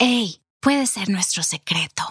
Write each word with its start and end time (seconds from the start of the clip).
Hey, 0.00 0.38
puede 0.62 0.86
ser 0.86 1.08
nuestro 1.08 1.42
secreto. 1.42 2.04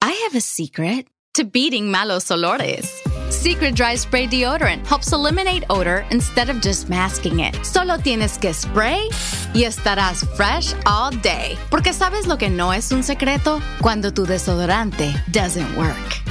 I 0.00 0.12
have 0.24 0.34
a 0.34 0.40
secret 0.40 1.08
to 1.34 1.44
beating 1.44 1.90
malos 1.90 2.30
olores. 2.30 2.88
Secret 3.28 3.74
Dry 3.74 3.96
Spray 3.96 4.26
Deodorant 4.26 4.86
helps 4.86 5.12
eliminate 5.12 5.62
odor 5.68 6.06
instead 6.10 6.48
of 6.48 6.62
just 6.62 6.88
masking 6.88 7.40
it. 7.40 7.54
Solo 7.62 7.98
tienes 7.98 8.38
que 8.38 8.54
spray 8.54 9.10
y 9.52 9.64
estarás 9.64 10.24
fresh 10.38 10.72
all 10.86 11.10
day. 11.20 11.58
Porque 11.70 11.92
sabes 11.92 12.26
lo 12.26 12.38
que 12.38 12.48
no 12.48 12.72
es 12.72 12.90
un 12.92 13.02
secreto 13.02 13.60
cuando 13.82 14.10
tu 14.10 14.24
desodorante 14.24 15.12
doesn't 15.30 15.76
work. 15.76 16.22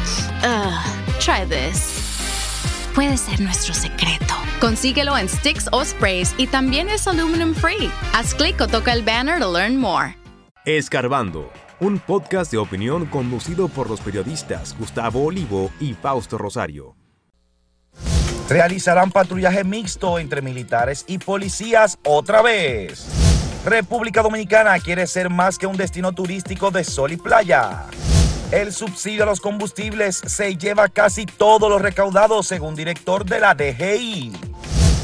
Ugh, 0.44 0.74
try 1.20 1.46
this. 1.46 2.90
Puede 2.96 3.18
ser 3.18 3.40
nuestro 3.40 3.76
secreto. 3.76 4.34
Consíguelo 4.60 5.16
en 5.16 5.30
sticks 5.30 5.70
o 5.72 5.86
sprays 5.86 6.34
y 6.40 6.48
también 6.48 6.90
es 6.90 7.06
aluminum 7.08 7.54
free. 7.54 7.92
Haz 8.14 8.34
clic 8.34 8.60
o 8.62 8.68
toca 8.68 8.92
el 8.94 9.04
banner 9.04 9.38
to 9.38 9.48
learn 9.48 9.78
more. 9.78 10.16
Escarbando, 10.66 11.52
un 11.82 12.00
podcast 12.00 12.50
de 12.50 12.58
opinión 12.58 13.06
conducido 13.08 13.68
por 13.68 13.90
los 13.90 14.00
periodistas 14.00 14.74
Gustavo 14.80 15.26
Olivo 15.26 15.70
y 15.82 15.94
Fausto 15.94 16.38
Rosario. 16.38 16.96
Realizarán 18.48 19.12
patrullaje 19.12 19.66
mixto 19.66 20.20
entre 20.20 20.42
militares 20.42 21.04
y 21.06 21.18
policías 21.18 22.00
otra 22.06 22.42
vez. 22.42 23.10
República 23.66 24.22
Dominicana 24.22 24.80
quiere 24.80 25.06
ser 25.06 25.30
más 25.30 25.58
que 25.58 25.68
un 25.68 25.76
destino 25.76 26.14
turístico 26.14 26.72
de 26.72 26.86
sol 26.86 27.12
y 27.12 27.18
playa. 27.18 27.84
El 28.50 28.72
subsidio 28.72 29.24
a 29.24 29.26
los 29.26 29.42
combustibles 29.42 30.16
se 30.16 30.56
lleva 30.56 30.88
casi 30.88 31.26
todo 31.26 31.68
lo 31.68 31.78
recaudado 31.78 32.42
según 32.42 32.74
director 32.74 33.26
de 33.26 33.40
la 33.42 33.54
DGI 33.54 34.32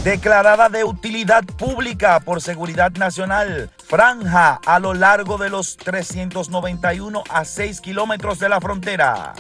declarada 0.04 0.70
de 0.70 0.84
utilidad 0.84 1.44
pública 1.44 2.20
por 2.22 2.42
seguridad 2.42 2.92
nacional, 2.94 3.70
franja 3.90 4.62
a 4.64 4.80
lo 4.80 4.94
largo 4.94 5.40
de 5.40 5.50
los 5.50 5.76
391 5.76 7.24
a 7.28 7.44
6 7.44 7.82
kilómetros 7.82 8.38
de 8.38 8.48
la 8.48 8.62
frontera. 8.62 9.34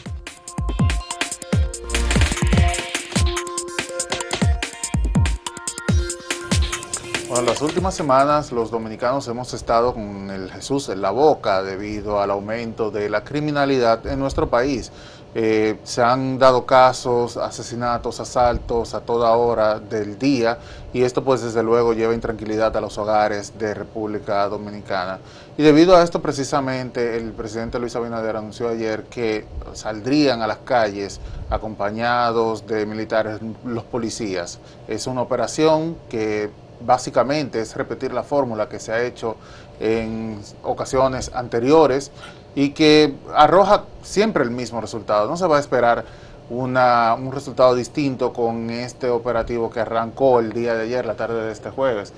Bueno, 7.30 7.44
las 7.44 7.62
últimas 7.62 7.94
semanas 7.94 8.52
los 8.52 8.72
dominicanos 8.72 9.28
hemos 9.28 9.54
estado 9.54 9.94
con 9.94 10.32
el 10.32 10.52
Jesús 10.52 10.90
en 10.90 11.04
la 11.04 11.12
boca 11.12 11.62
debido 11.62 12.20
al 12.20 12.32
aumento 12.32 12.90
de 12.90 13.08
la 13.08 13.24
criminalidad 13.24 14.08
en 14.08 14.18
nuestro 14.18 14.50
país. 14.50 14.92
Eh, 15.36 15.78
se 15.84 16.02
han 16.02 16.40
dado 16.40 16.66
casos, 16.66 17.38
asesinatos, 17.38 18.20
asaltos 18.20 18.96
a 18.96 19.02
toda 19.02 19.32
hora 19.34 19.80
del 19.80 20.18
día 20.18 20.58
y 20.92 21.04
esto 21.04 21.24
pues 21.24 21.44
desde 21.44 21.62
luego 21.62 21.94
lleva 21.94 22.16
intranquilidad 22.16 22.76
a 22.76 22.82
los 22.82 22.98
hogares 22.98 23.54
de 23.60 23.76
República 23.76 24.48
Dominicana. 24.50 25.20
Y 25.56 25.62
debido 25.62 25.96
a 25.96 26.02
esto 26.02 26.20
precisamente 26.20 27.16
el 27.16 27.32
presidente 27.34 27.78
Luis 27.78 27.96
Abinader 27.96 28.38
anunció 28.38 28.70
ayer 28.70 29.04
que 29.04 29.46
saldrían 29.74 30.42
a 30.42 30.48
las 30.48 30.58
calles 30.60 31.20
acompañados 31.52 32.66
de 32.66 32.88
militares 32.88 33.40
los 33.64 33.84
policías. 33.84 34.58
Es 34.88 35.06
una 35.06 35.22
operación 35.22 35.96
que 36.10 36.50
básicamente 36.82 37.62
es 37.62 37.76
repetir 37.76 38.14
la 38.14 38.24
fórmula 38.24 38.70
que 38.70 38.80
se 38.80 38.92
ha 38.92 39.04
hecho 39.04 39.36
en 39.80 40.40
ocasiones 40.64 41.32
anteriores 41.34 42.12
y 42.56 42.72
que 42.72 43.14
arroja 43.36 43.84
siempre 44.04 44.44
el 44.44 44.52
mismo 44.52 44.82
resultado. 44.82 45.28
No 45.28 45.38
se 45.38 45.48
va 45.48 45.58
a 45.58 45.60
esperar 45.60 46.06
una, 46.50 47.14
un 47.14 47.32
resultado 47.32 47.76
distinto 47.76 48.34
con 48.34 48.70
este 48.70 49.10
operativo 49.10 49.70
que 49.70 49.80
arrancó 49.80 50.40
el 50.40 50.52
día 50.52 50.76
de 50.76 50.84
ayer, 50.84 51.06
la 51.06 51.16
tarde 51.16 51.46
de 51.46 51.52
este 51.52 51.70
jueves, 51.70 52.14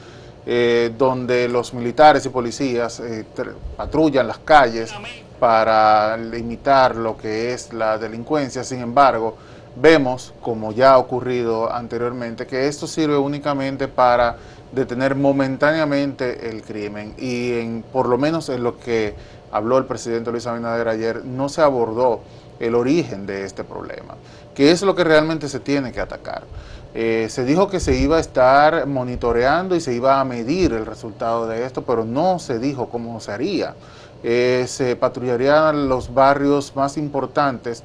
eh, 0.45 0.91
donde 0.97 1.47
los 1.47 1.73
militares 1.73 2.25
y 2.25 2.29
policías 2.29 2.99
eh, 2.99 3.25
patrullan 3.75 4.27
las 4.27 4.39
calles 4.39 4.93
para 5.39 6.17
limitar 6.17 6.95
lo 6.95 7.17
que 7.17 7.53
es 7.53 7.73
la 7.73 7.97
delincuencia. 7.97 8.63
Sin 8.63 8.79
embargo, 8.79 9.35
vemos, 9.75 10.33
como 10.41 10.71
ya 10.71 10.93
ha 10.93 10.97
ocurrido 10.97 11.71
anteriormente, 11.71 12.47
que 12.47 12.67
esto 12.67 12.87
sirve 12.87 13.17
únicamente 13.17 13.87
para 13.87 14.37
detener 14.71 15.15
momentáneamente 15.15 16.49
el 16.49 16.61
crimen 16.61 17.13
y 17.17 17.53
en, 17.53 17.83
por 17.91 18.07
lo 18.07 18.17
menos 18.17 18.49
en 18.49 18.63
lo 18.63 18.77
que 18.79 19.15
habló 19.51 19.77
el 19.77 19.85
presidente 19.85 20.31
Luis 20.31 20.47
Abinader 20.47 20.87
ayer, 20.87 21.25
no 21.25 21.49
se 21.49 21.61
abordó 21.61 22.21
el 22.59 22.75
origen 22.75 23.25
de 23.25 23.43
este 23.43 23.63
problema, 23.63 24.15
que 24.53 24.71
es 24.71 24.81
lo 24.81 24.95
que 24.95 25.03
realmente 25.03 25.49
se 25.49 25.59
tiene 25.59 25.91
que 25.91 25.99
atacar. 25.99 26.43
Eh, 26.93 27.27
se 27.29 27.45
dijo 27.45 27.69
que 27.69 27.79
se 27.79 27.95
iba 27.95 28.17
a 28.17 28.19
estar 28.19 28.85
monitoreando 28.85 29.75
y 29.75 29.81
se 29.81 29.93
iba 29.93 30.19
a 30.19 30.25
medir 30.25 30.73
el 30.73 30.85
resultado 30.85 31.47
de 31.47 31.65
esto, 31.65 31.83
pero 31.83 32.03
no 32.03 32.37
se 32.37 32.59
dijo 32.59 32.89
cómo 32.89 33.19
se 33.19 33.31
haría. 33.31 33.75
Eh, 34.23 34.65
se 34.67 34.95
patrullarían 34.95 35.89
los 35.89 36.13
barrios 36.13 36.75
más 36.75 36.97
importantes 36.97 37.83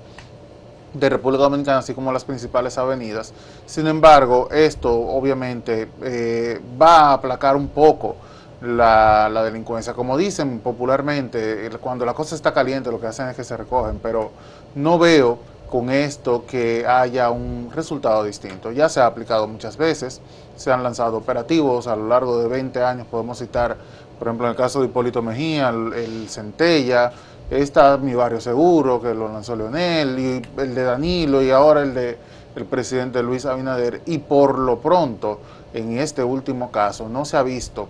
de 0.93 1.09
República 1.09 1.45
Dominicana, 1.45 1.79
así 1.79 1.95
como 1.95 2.13
las 2.13 2.25
principales 2.25 2.77
avenidas. 2.79 3.33
Sin 3.65 3.87
embargo, 3.87 4.49
esto 4.51 4.93
obviamente 4.93 5.89
eh, 6.03 6.61
va 6.81 7.11
a 7.11 7.13
aplacar 7.15 7.57
un 7.57 7.69
poco 7.69 8.17
la, 8.61 9.43
delincuencia. 9.45 9.95
Como 9.95 10.17
dicen 10.17 10.61
popularmente, 10.61 11.71
cuando 11.81 12.05
la 12.05 12.15
cosa 12.15 12.35
está 12.35 12.53
caliente 12.53 12.91
lo 12.91 13.01
que 13.01 13.07
hacen 13.07 13.29
es 13.29 13.37
que 13.37 13.45
se 13.45 13.57
recogen, 13.57 13.99
pero 14.03 14.31
no 14.75 14.99
veo 14.99 15.39
con 15.71 15.91
esto 15.91 16.45
que 16.47 16.87
haya 16.87 17.31
un 17.31 17.71
resultado 17.75 18.25
distinto. 18.25 18.71
Ya 18.71 18.89
se 18.89 19.01
ha 19.01 19.07
aplicado 19.07 19.49
muchas 19.49 19.77
veces, 19.77 20.21
se 20.57 20.73
han 20.73 20.83
lanzado 20.83 21.17
operativos 21.17 21.87
a 21.87 21.97
lo 21.97 22.09
largo 22.09 22.39
de 22.39 22.49
20 22.49 22.83
años, 22.83 23.07
podemos 23.11 23.39
citar, 23.39 23.77
por 24.19 24.29
ejemplo, 24.29 24.47
en 24.47 24.53
el 24.53 24.57
caso 24.57 24.81
de 24.81 24.87
Hipólito 24.87 25.23
Mejía, 25.23 25.71
el 25.71 26.29
Centella, 26.29 27.13
Está 27.51 27.97
mi 27.97 28.13
barrio 28.13 28.41
seguro, 28.41 29.01
que 29.01 29.15
lo 29.15 29.29
lanzó 29.29 29.55
Leonel, 29.55 30.19
y 30.19 30.61
el 30.61 30.75
de 30.75 30.83
Danilo, 30.83 31.43
y 31.43 31.51
ahora 31.53 31.83
el 31.83 31.95
de 31.95 32.19
el 32.57 32.65
presidente 32.65 33.23
Luis 33.23 33.47
Abinader. 33.47 34.01
Y 34.07 34.19
por 34.19 34.59
lo 34.59 34.81
pronto, 34.81 35.39
en 35.73 35.99
este 35.99 36.25
último 36.25 36.73
caso, 36.73 37.09
no 37.09 37.25
se 37.25 37.37
ha 37.37 37.45
visto 37.45 37.87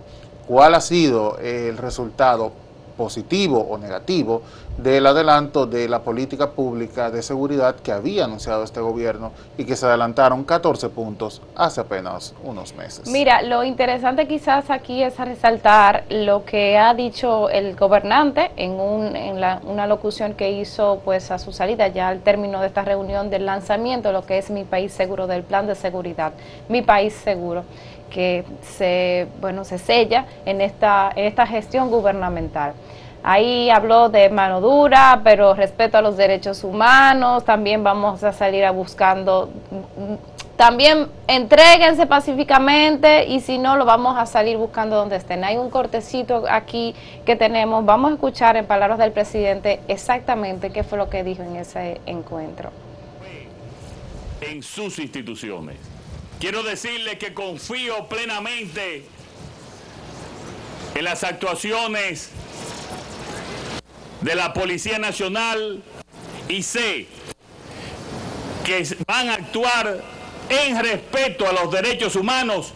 cuál 0.47 0.75
ha 0.75 0.81
sido 0.81 1.39
el 1.39 1.77
resultado 1.77 2.53
positivo 2.97 3.61
o 3.61 3.79
negativo 3.79 4.43
del 4.78 5.06
adelanto 5.06 5.66
de 5.66 5.88
la 5.88 6.00
política 6.00 6.50
pública 6.50 7.10
de 7.10 7.22
seguridad 7.22 7.76
que 7.76 7.92
había 7.92 8.25
anunciado 8.25 8.62
este 8.62 8.81
gobierno 8.81 9.32
y 9.56 9.64
que 9.64 9.76
se 9.76 9.87
adelantaron 9.87 10.44
14 10.44 10.88
puntos 10.91 11.42
hace 11.54 11.81
apenas 11.81 12.34
unos 12.44 12.75
meses. 12.75 13.09
Mira, 13.09 13.42
lo 13.42 13.65
interesante 13.65 14.28
quizás 14.28 14.70
aquí 14.70 15.03
es 15.03 15.19
resaltar 15.19 16.04
lo 16.10 16.44
que 16.44 16.76
ha 16.76 16.94
dicho 16.94 17.48
el 17.48 17.75
gobernante 17.76 18.50
en, 18.56 18.72
un, 18.72 19.16
en 19.16 19.41
la, 19.41 19.60
una 19.65 19.86
locución 19.86 20.34
que 20.34 20.50
hizo 20.50 21.00
pues 21.04 21.31
a 21.31 21.38
su 21.38 21.53
salida 21.53 21.88
ya 21.88 22.09
al 22.09 22.20
término 22.20 22.60
de 22.60 22.66
esta 22.66 22.82
reunión 22.82 23.31
del 23.31 23.47
lanzamiento, 23.47 24.12
lo 24.12 24.26
que 24.26 24.38
es 24.38 24.50
mi 24.50 24.65
país 24.65 24.92
seguro 24.92 25.26
del 25.26 25.42
plan 25.42 25.66
de 25.66 25.75
seguridad, 25.75 26.32
mi 26.69 26.82
país 26.82 27.15
seguro 27.15 27.65
que 28.10 28.44
se, 28.62 29.26
bueno, 29.41 29.65
se 29.65 29.78
sella 29.78 30.26
en 30.44 30.60
esta, 30.60 31.10
en 31.15 31.25
esta 31.25 31.47
gestión 31.47 31.91
gubernamental. 31.91 32.72
Ahí 33.28 33.70
habló 33.70 34.09
de 34.09 34.31
mano 34.31 34.60
dura, 34.60 35.22
pero 35.25 35.53
respeto 35.53 35.98
a 35.98 36.00
los 36.00 36.16
derechos 36.16 36.62
humanos, 36.62 37.44
también 37.44 37.82
vamos 37.82 38.22
a 38.22 38.32
salir 38.32 38.64
a 38.64 38.70
buscando, 38.70 39.50
también 40.56 41.09
entréguense 41.26 42.06
pacíficamente 42.06 43.26
y 43.26 43.41
si 43.41 43.59
no, 43.59 43.76
lo 43.76 43.84
vamos 43.84 44.16
a 44.16 44.26
salir 44.26 44.56
buscando 44.59 44.94
donde 44.94 45.16
estén. 45.16 45.42
Hay 45.42 45.56
un 45.56 45.70
cortecito 45.70 46.44
aquí 46.48 46.94
que 47.25 47.34
tenemos, 47.34 47.84
vamos 47.84 48.12
a 48.12 48.15
escuchar 48.15 48.56
en 48.56 48.65
palabras 48.65 48.97
del 48.97 49.10
presidente 49.10 49.81
exactamente 49.88 50.70
qué 50.70 50.84
fue 50.84 50.97
lo 50.97 51.10
que 51.10 51.25
dijo 51.25 51.42
en 51.42 51.56
ese 51.56 52.00
encuentro. 52.06 52.70
En 54.41 54.62
sus 54.62 55.00
instituciones. 55.00 55.78
Quiero 56.38 56.62
decirle 56.62 57.19
que 57.19 57.34
confío 57.34 58.06
plenamente 58.06 59.04
en 60.94 61.04
las 61.04 61.25
actuaciones 61.25 62.31
de 64.27 64.34
la 64.34 64.53
Policía 64.53 64.99
Nacional 64.99 65.81
y 66.49 66.61
sé 66.65 67.07
que 68.65 68.84
van 69.07 69.28
a 69.28 69.34
actuar 69.34 70.03
en 70.49 70.83
respeto 70.83 71.49
a 71.49 71.53
los 71.53 71.71
derechos 71.71 72.17
humanos, 72.17 72.73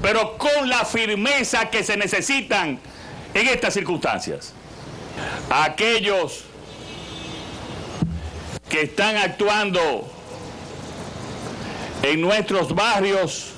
pero 0.00 0.38
con 0.38 0.70
la 0.70 0.86
firmeza 0.86 1.68
que 1.68 1.84
se 1.84 1.98
necesitan 1.98 2.80
en 3.34 3.48
estas 3.48 3.74
circunstancias. 3.74 4.54
Aquellos 5.50 6.44
que 8.70 8.80
están 8.80 9.18
actuando 9.18 10.10
en 12.02 12.18
nuestros 12.18 12.74
barrios, 12.74 13.50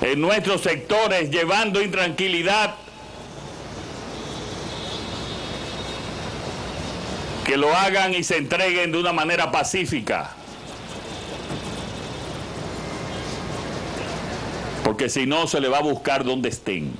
en 0.00 0.20
nuestros 0.20 0.60
sectores, 0.60 1.30
llevando 1.30 1.82
intranquilidad 1.82 2.76
que 7.52 7.58
lo 7.58 7.76
hagan 7.76 8.14
y 8.14 8.24
se 8.24 8.38
entreguen 8.38 8.92
de 8.92 8.98
una 8.98 9.12
manera 9.12 9.52
pacífica. 9.52 10.30
Porque 14.82 15.10
si 15.10 15.26
no, 15.26 15.46
se 15.46 15.60
le 15.60 15.68
va 15.68 15.76
a 15.76 15.82
buscar 15.82 16.24
donde 16.24 16.48
estén. 16.48 16.94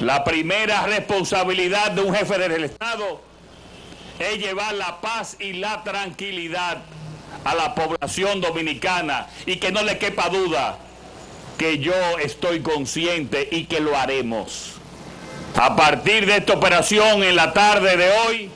La 0.00 0.24
primera 0.24 0.84
responsabilidad 0.86 1.92
de 1.92 2.02
un 2.02 2.12
jefe 2.12 2.38
del 2.38 2.64
Estado 2.64 3.20
es 4.18 4.38
llevar 4.40 4.74
la 4.74 5.00
paz 5.00 5.36
y 5.38 5.52
la 5.52 5.84
tranquilidad 5.84 6.78
a 7.44 7.54
la 7.54 7.76
población 7.76 8.40
dominicana 8.40 9.28
y 9.46 9.58
que 9.58 9.70
no 9.70 9.84
le 9.84 9.96
quepa 9.98 10.28
duda 10.28 10.76
que 11.56 11.78
yo 11.78 11.94
estoy 12.20 12.62
consciente 12.62 13.48
y 13.48 13.66
que 13.66 13.78
lo 13.78 13.96
haremos. 13.96 14.77
A 15.60 15.74
partir 15.74 16.24
de 16.24 16.36
esta 16.36 16.52
operación 16.52 17.22
en 17.22 17.34
la 17.34 17.52
tarde 17.52 17.96
de 17.96 18.08
hoy, 18.10 18.50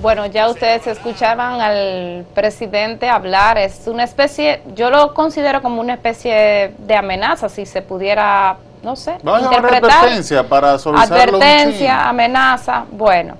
bueno, 0.00 0.26
ya 0.26 0.48
ustedes 0.48 0.86
escuchaban 0.86 1.60
al 1.60 2.24
presidente 2.32 3.08
hablar, 3.08 3.58
es 3.58 3.82
una 3.86 4.04
especie, 4.04 4.62
yo 4.76 4.90
lo 4.90 5.12
considero 5.12 5.60
como 5.60 5.80
una 5.80 5.94
especie 5.94 6.72
de 6.78 6.94
amenaza, 6.94 7.48
si 7.48 7.66
se 7.66 7.82
pudiera, 7.82 8.58
no 8.82 8.94
sé, 8.94 9.16
Vamos 9.24 9.42
interpretar. 9.42 9.90
advertencia 9.90 10.48
para 10.48 10.74
Advertencia, 10.74 12.08
amenaza, 12.08 12.84
bueno. 12.92 13.34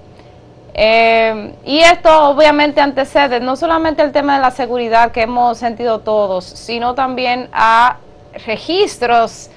Eh, 0.74 1.54
y 1.64 1.78
esto 1.78 2.28
obviamente 2.28 2.80
antecede 2.80 3.40
no 3.40 3.54
solamente 3.54 4.02
el 4.02 4.10
tema 4.10 4.34
de 4.36 4.42
la 4.42 4.50
seguridad 4.50 5.12
que 5.12 5.22
hemos 5.22 5.58
sentido 5.58 6.00
todos, 6.00 6.44
sino 6.44 6.94
también 6.94 7.48
a 7.52 7.98
registros 8.46 9.48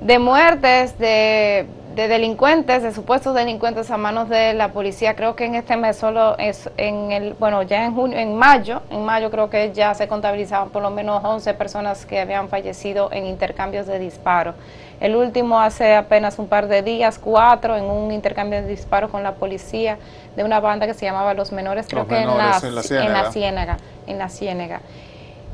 de 0.00 0.18
muertes, 0.18 0.98
de 0.98 1.66
de 1.94 2.08
delincuentes, 2.08 2.82
de 2.82 2.92
supuestos 2.92 3.34
delincuentes 3.34 3.90
a 3.90 3.96
manos 3.96 4.28
de 4.28 4.54
la 4.54 4.72
policía. 4.72 5.14
Creo 5.14 5.36
que 5.36 5.44
en 5.44 5.54
este 5.54 5.76
mes 5.76 5.96
solo 5.96 6.36
es 6.38 6.70
en 6.76 7.12
el, 7.12 7.34
bueno, 7.34 7.62
ya 7.62 7.84
en 7.84 7.94
junio, 7.94 8.18
en 8.18 8.36
mayo, 8.36 8.82
en 8.90 9.04
mayo 9.04 9.30
creo 9.30 9.50
que 9.50 9.72
ya 9.72 9.94
se 9.94 10.08
contabilizaban 10.08 10.70
por 10.70 10.82
lo 10.82 10.90
menos 10.90 11.22
11 11.22 11.54
personas 11.54 12.06
que 12.06 12.20
habían 12.20 12.48
fallecido 12.48 13.10
en 13.12 13.26
intercambios 13.26 13.86
de 13.86 13.98
disparos. 13.98 14.54
El 15.00 15.16
último 15.16 15.58
hace 15.60 15.96
apenas 15.96 16.38
un 16.38 16.46
par 16.46 16.68
de 16.68 16.82
días, 16.82 17.18
cuatro, 17.18 17.76
en 17.76 17.84
un 17.84 18.12
intercambio 18.12 18.62
de 18.62 18.68
disparos 18.68 19.10
con 19.10 19.22
la 19.22 19.34
policía 19.34 19.98
de 20.36 20.44
una 20.44 20.60
banda 20.60 20.86
que 20.86 20.94
se 20.94 21.04
llamaba 21.04 21.34
Los 21.34 21.52
Menores, 21.52 21.86
creo 21.88 22.06
que 22.06 22.18
en, 22.18 22.28
la, 22.28 22.60
en, 22.62 22.74
la 23.12 23.32
Ciénaga, 23.32 23.78
en 24.06 24.18
la 24.18 24.28
Ciénaga. 24.28 24.80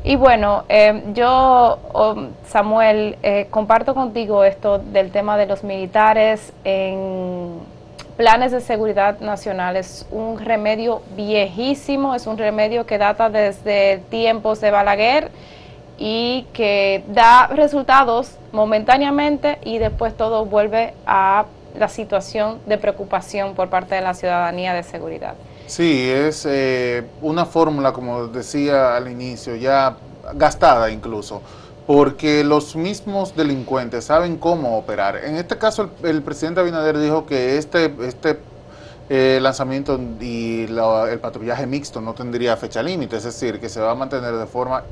Y 0.05 0.17
bueno, 0.17 0.65
eh, 0.69 1.03
yo, 1.13 1.79
oh, 1.93 2.17
Samuel, 2.47 3.17
eh, 3.23 3.49
comparto 3.51 3.95
contigo 3.95 4.45
esto 4.45 4.79
del 4.79 5.11
tema 5.11 5.37
de 5.37 5.47
los 5.47 5.65
militares 5.65 6.53
en 6.65 7.59
planes 8.17 8.53
de 8.53 8.61
seguridad 8.61 9.21
nacional. 9.21 9.77
Es 9.77 10.07
un 10.11 10.39
remedio 10.39 11.03
viejísimo, 11.17 12.15
es 12.15 12.27
un 12.27 12.39
remedio 12.39 12.87
que 12.87 12.99
data 12.99 13.29
desde 13.29 13.99
tiempos 14.09 14.61
de 14.61 14.71
Balaguer 14.71 15.31
y 15.99 16.47
que 16.53 17.03
da 17.09 17.49
resultados 17.49 18.37
momentáneamente 18.53 19.59
y 19.65 19.79
después 19.79 20.17
todo 20.17 20.45
vuelve 20.47 20.95
a 21.07 21.47
la 21.77 21.89
situación 21.89 22.61
de 22.67 22.79
preocupación 22.79 23.55
por 23.55 23.69
parte 23.69 23.97
de 23.97 24.01
la 24.01 24.15
ciudadanía 24.15 24.75
de 24.75 24.85
seguridad. 24.85 25.35
Sí, 25.69 26.09
es 26.09 26.47
eh, 26.49 27.05
una 27.21 27.45
fórmula, 27.45 27.93
como 27.93 28.27
decía 28.29 28.97
al 28.97 29.07
inicio, 29.11 29.55
ya 29.55 29.99
gastada 30.35 30.91
incluso, 30.91 31.43
porque 31.87 32.43
los 32.43 32.75
mismos 32.75 33.37
delincuentes 33.37 34.07
saben 34.07 34.39
cómo 34.39 34.79
operar. 34.79 35.17
En 35.25 35.37
este 35.37 35.59
caso, 35.59 35.91
el, 36.03 36.23
presidente 36.23 36.61
Abinader 36.61 36.99
dijo 36.99 37.27
que 37.27 37.59
este, 37.59 37.95
este 38.01 38.39
eh, 39.11 39.41
lanzamiento 39.43 40.01
y 40.19 40.63
el 40.63 41.21
patrullaje 41.21 41.67
mixto 41.67 42.01
no 42.01 42.15
tendría 42.15 42.57
fecha 42.57 42.83
límite, 42.83 43.19
es 43.19 43.25
decir, 43.25 43.61
que 43.61 43.69
se 43.69 43.81
va 43.81 43.91
a 43.91 43.95
mantener 43.95 44.37
de 44.37 44.47
forma 44.47 44.85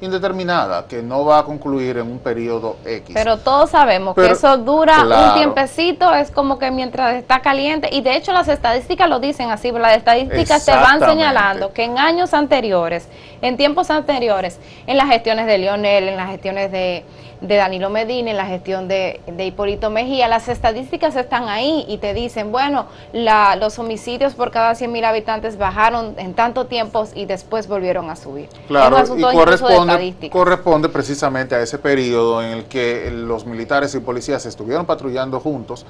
indeterminada 0.00 0.86
que 0.86 1.02
no 1.02 1.24
va 1.24 1.40
a 1.40 1.44
concluir 1.44 1.98
en 1.98 2.06
un 2.06 2.18
periodo 2.18 2.76
X. 2.84 3.14
Pero 3.14 3.38
todos 3.38 3.70
sabemos 3.70 4.14
que 4.14 4.30
eso 4.30 4.56
dura 4.58 5.02
un 5.02 5.34
tiempecito, 5.34 6.12
es 6.14 6.30
como 6.30 6.58
que 6.58 6.70
mientras 6.70 7.14
está 7.14 7.40
caliente, 7.40 7.88
y 7.92 8.00
de 8.00 8.16
hecho 8.16 8.32
las 8.32 8.48
estadísticas 8.48 9.08
lo 9.08 9.20
dicen 9.20 9.50
así, 9.50 9.70
las 9.72 9.96
estadísticas 9.96 10.64
te 10.64 10.72
van 10.72 11.00
señalando 11.00 11.72
que 11.72 11.84
en 11.84 11.98
años 11.98 12.34
anteriores, 12.34 13.08
en 13.42 13.56
tiempos 13.56 13.90
anteriores, 13.90 14.58
en 14.86 14.96
las 14.96 15.08
gestiones 15.08 15.46
de 15.46 15.58
Lionel, 15.58 16.08
en 16.08 16.16
las 16.16 16.30
gestiones 16.30 16.72
de 16.72 17.04
de 17.40 17.56
Danilo 17.56 17.90
Medina 17.90 18.30
en 18.30 18.36
la 18.36 18.46
gestión 18.46 18.88
de, 18.88 19.20
de 19.26 19.46
Hipólito 19.46 19.90
Mejía, 19.90 20.28
las 20.28 20.48
estadísticas 20.48 21.14
están 21.16 21.48
ahí 21.48 21.84
y 21.88 21.98
te 21.98 22.14
dicen, 22.14 22.50
bueno, 22.50 22.86
la, 23.12 23.56
los 23.56 23.78
homicidios 23.78 24.34
por 24.34 24.50
cada 24.50 24.74
100 24.74 24.90
mil 24.90 25.04
habitantes 25.04 25.56
bajaron 25.56 26.14
en 26.18 26.34
tanto 26.34 26.66
tiempo 26.66 27.06
y 27.14 27.26
después 27.26 27.68
volvieron 27.68 28.10
a 28.10 28.16
subir. 28.16 28.48
Claro, 28.66 28.98
y 29.16 29.22
corresponde, 29.22 30.30
corresponde 30.30 30.88
precisamente 30.88 31.54
a 31.54 31.60
ese 31.60 31.78
periodo 31.78 32.42
en 32.42 32.50
el 32.50 32.64
que 32.64 33.10
los 33.10 33.46
militares 33.46 33.94
y 33.94 34.00
policías 34.00 34.44
estuvieron 34.46 34.86
patrullando 34.86 35.38
juntos, 35.40 35.86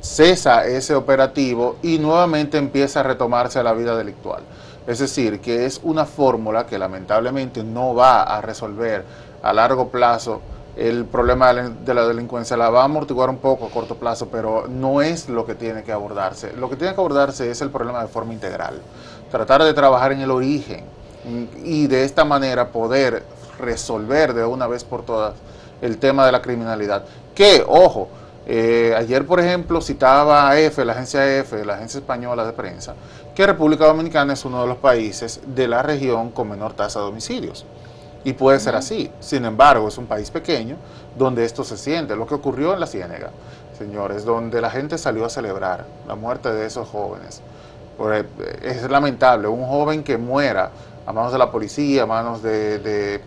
cesa 0.00 0.66
ese 0.66 0.94
operativo 0.94 1.76
y 1.82 1.98
nuevamente 1.98 2.58
empieza 2.58 3.00
a 3.00 3.02
retomarse 3.02 3.58
a 3.58 3.62
la 3.62 3.72
vida 3.72 3.96
delictual. 3.96 4.42
Es 4.86 4.98
decir, 4.98 5.40
que 5.40 5.66
es 5.66 5.80
una 5.82 6.04
fórmula 6.04 6.66
que 6.66 6.78
lamentablemente 6.78 7.62
no 7.64 7.94
va 7.94 8.22
a 8.22 8.40
resolver 8.40 9.04
a 9.42 9.52
largo 9.52 9.88
plazo 9.88 10.40
el 10.76 11.04
problema 11.04 11.52
de 11.52 11.94
la 11.94 12.06
delincuencia 12.06 12.56
la 12.56 12.68
va 12.68 12.82
a 12.82 12.84
amortiguar 12.84 13.30
un 13.30 13.38
poco 13.38 13.66
a 13.66 13.70
corto 13.70 13.94
plazo, 13.94 14.28
pero 14.28 14.66
no 14.68 15.02
es 15.02 15.28
lo 15.28 15.46
que 15.46 15.54
tiene 15.54 15.84
que 15.84 15.92
abordarse. 15.92 16.52
Lo 16.56 16.68
que 16.68 16.76
tiene 16.76 16.94
que 16.94 17.00
abordarse 17.00 17.48
es 17.50 17.60
el 17.60 17.70
problema 17.70 18.02
de 18.02 18.08
forma 18.08 18.32
integral. 18.32 18.80
Tratar 19.30 19.62
de 19.62 19.72
trabajar 19.72 20.12
en 20.12 20.20
el 20.20 20.30
origen 20.30 20.84
y 21.62 21.86
de 21.86 22.04
esta 22.04 22.24
manera 22.24 22.68
poder 22.68 23.22
resolver 23.58 24.34
de 24.34 24.44
una 24.44 24.66
vez 24.66 24.82
por 24.82 25.04
todas 25.04 25.34
el 25.80 25.98
tema 25.98 26.26
de 26.26 26.32
la 26.32 26.42
criminalidad. 26.42 27.04
Que, 27.34 27.64
ojo, 27.66 28.08
eh, 28.46 28.94
ayer 28.96 29.26
por 29.26 29.40
ejemplo 29.40 29.80
citaba 29.80 30.48
a 30.48 30.58
EFE, 30.58 30.84
la 30.84 30.92
agencia 30.92 31.38
EFE, 31.38 31.64
la 31.64 31.74
agencia 31.74 31.98
española 31.98 32.44
de 32.44 32.52
prensa, 32.52 32.94
que 33.34 33.46
República 33.46 33.86
Dominicana 33.86 34.34
es 34.34 34.44
uno 34.44 34.60
de 34.60 34.66
los 34.68 34.76
países 34.76 35.40
de 35.46 35.66
la 35.66 35.82
región 35.82 36.30
con 36.30 36.48
menor 36.48 36.74
tasa 36.74 37.00
de 37.00 37.06
homicidios. 37.06 37.64
Y 38.24 38.32
puede 38.32 38.58
ser 38.58 38.74
así. 38.74 39.10
Sin 39.20 39.44
embargo, 39.44 39.88
es 39.88 39.98
un 39.98 40.06
país 40.06 40.30
pequeño 40.30 40.76
donde 41.16 41.44
esto 41.44 41.62
se 41.62 41.76
siente. 41.76 42.16
Lo 42.16 42.26
que 42.26 42.34
ocurrió 42.34 42.72
en 42.72 42.80
la 42.80 42.86
Ciénega, 42.86 43.30
señores, 43.76 44.24
donde 44.24 44.60
la 44.60 44.70
gente 44.70 44.96
salió 44.96 45.26
a 45.26 45.30
celebrar 45.30 45.84
la 46.08 46.14
muerte 46.14 46.50
de 46.52 46.66
esos 46.66 46.88
jóvenes. 46.88 47.42
Es 48.62 48.88
lamentable, 48.90 49.46
un 49.46 49.66
joven 49.66 50.02
que 50.02 50.16
muera 50.16 50.70
a 51.06 51.12
manos 51.12 51.32
de 51.32 51.38
la 51.38 51.50
policía, 51.50 52.04
a 52.04 52.06
manos 52.06 52.42
de, 52.42 53.20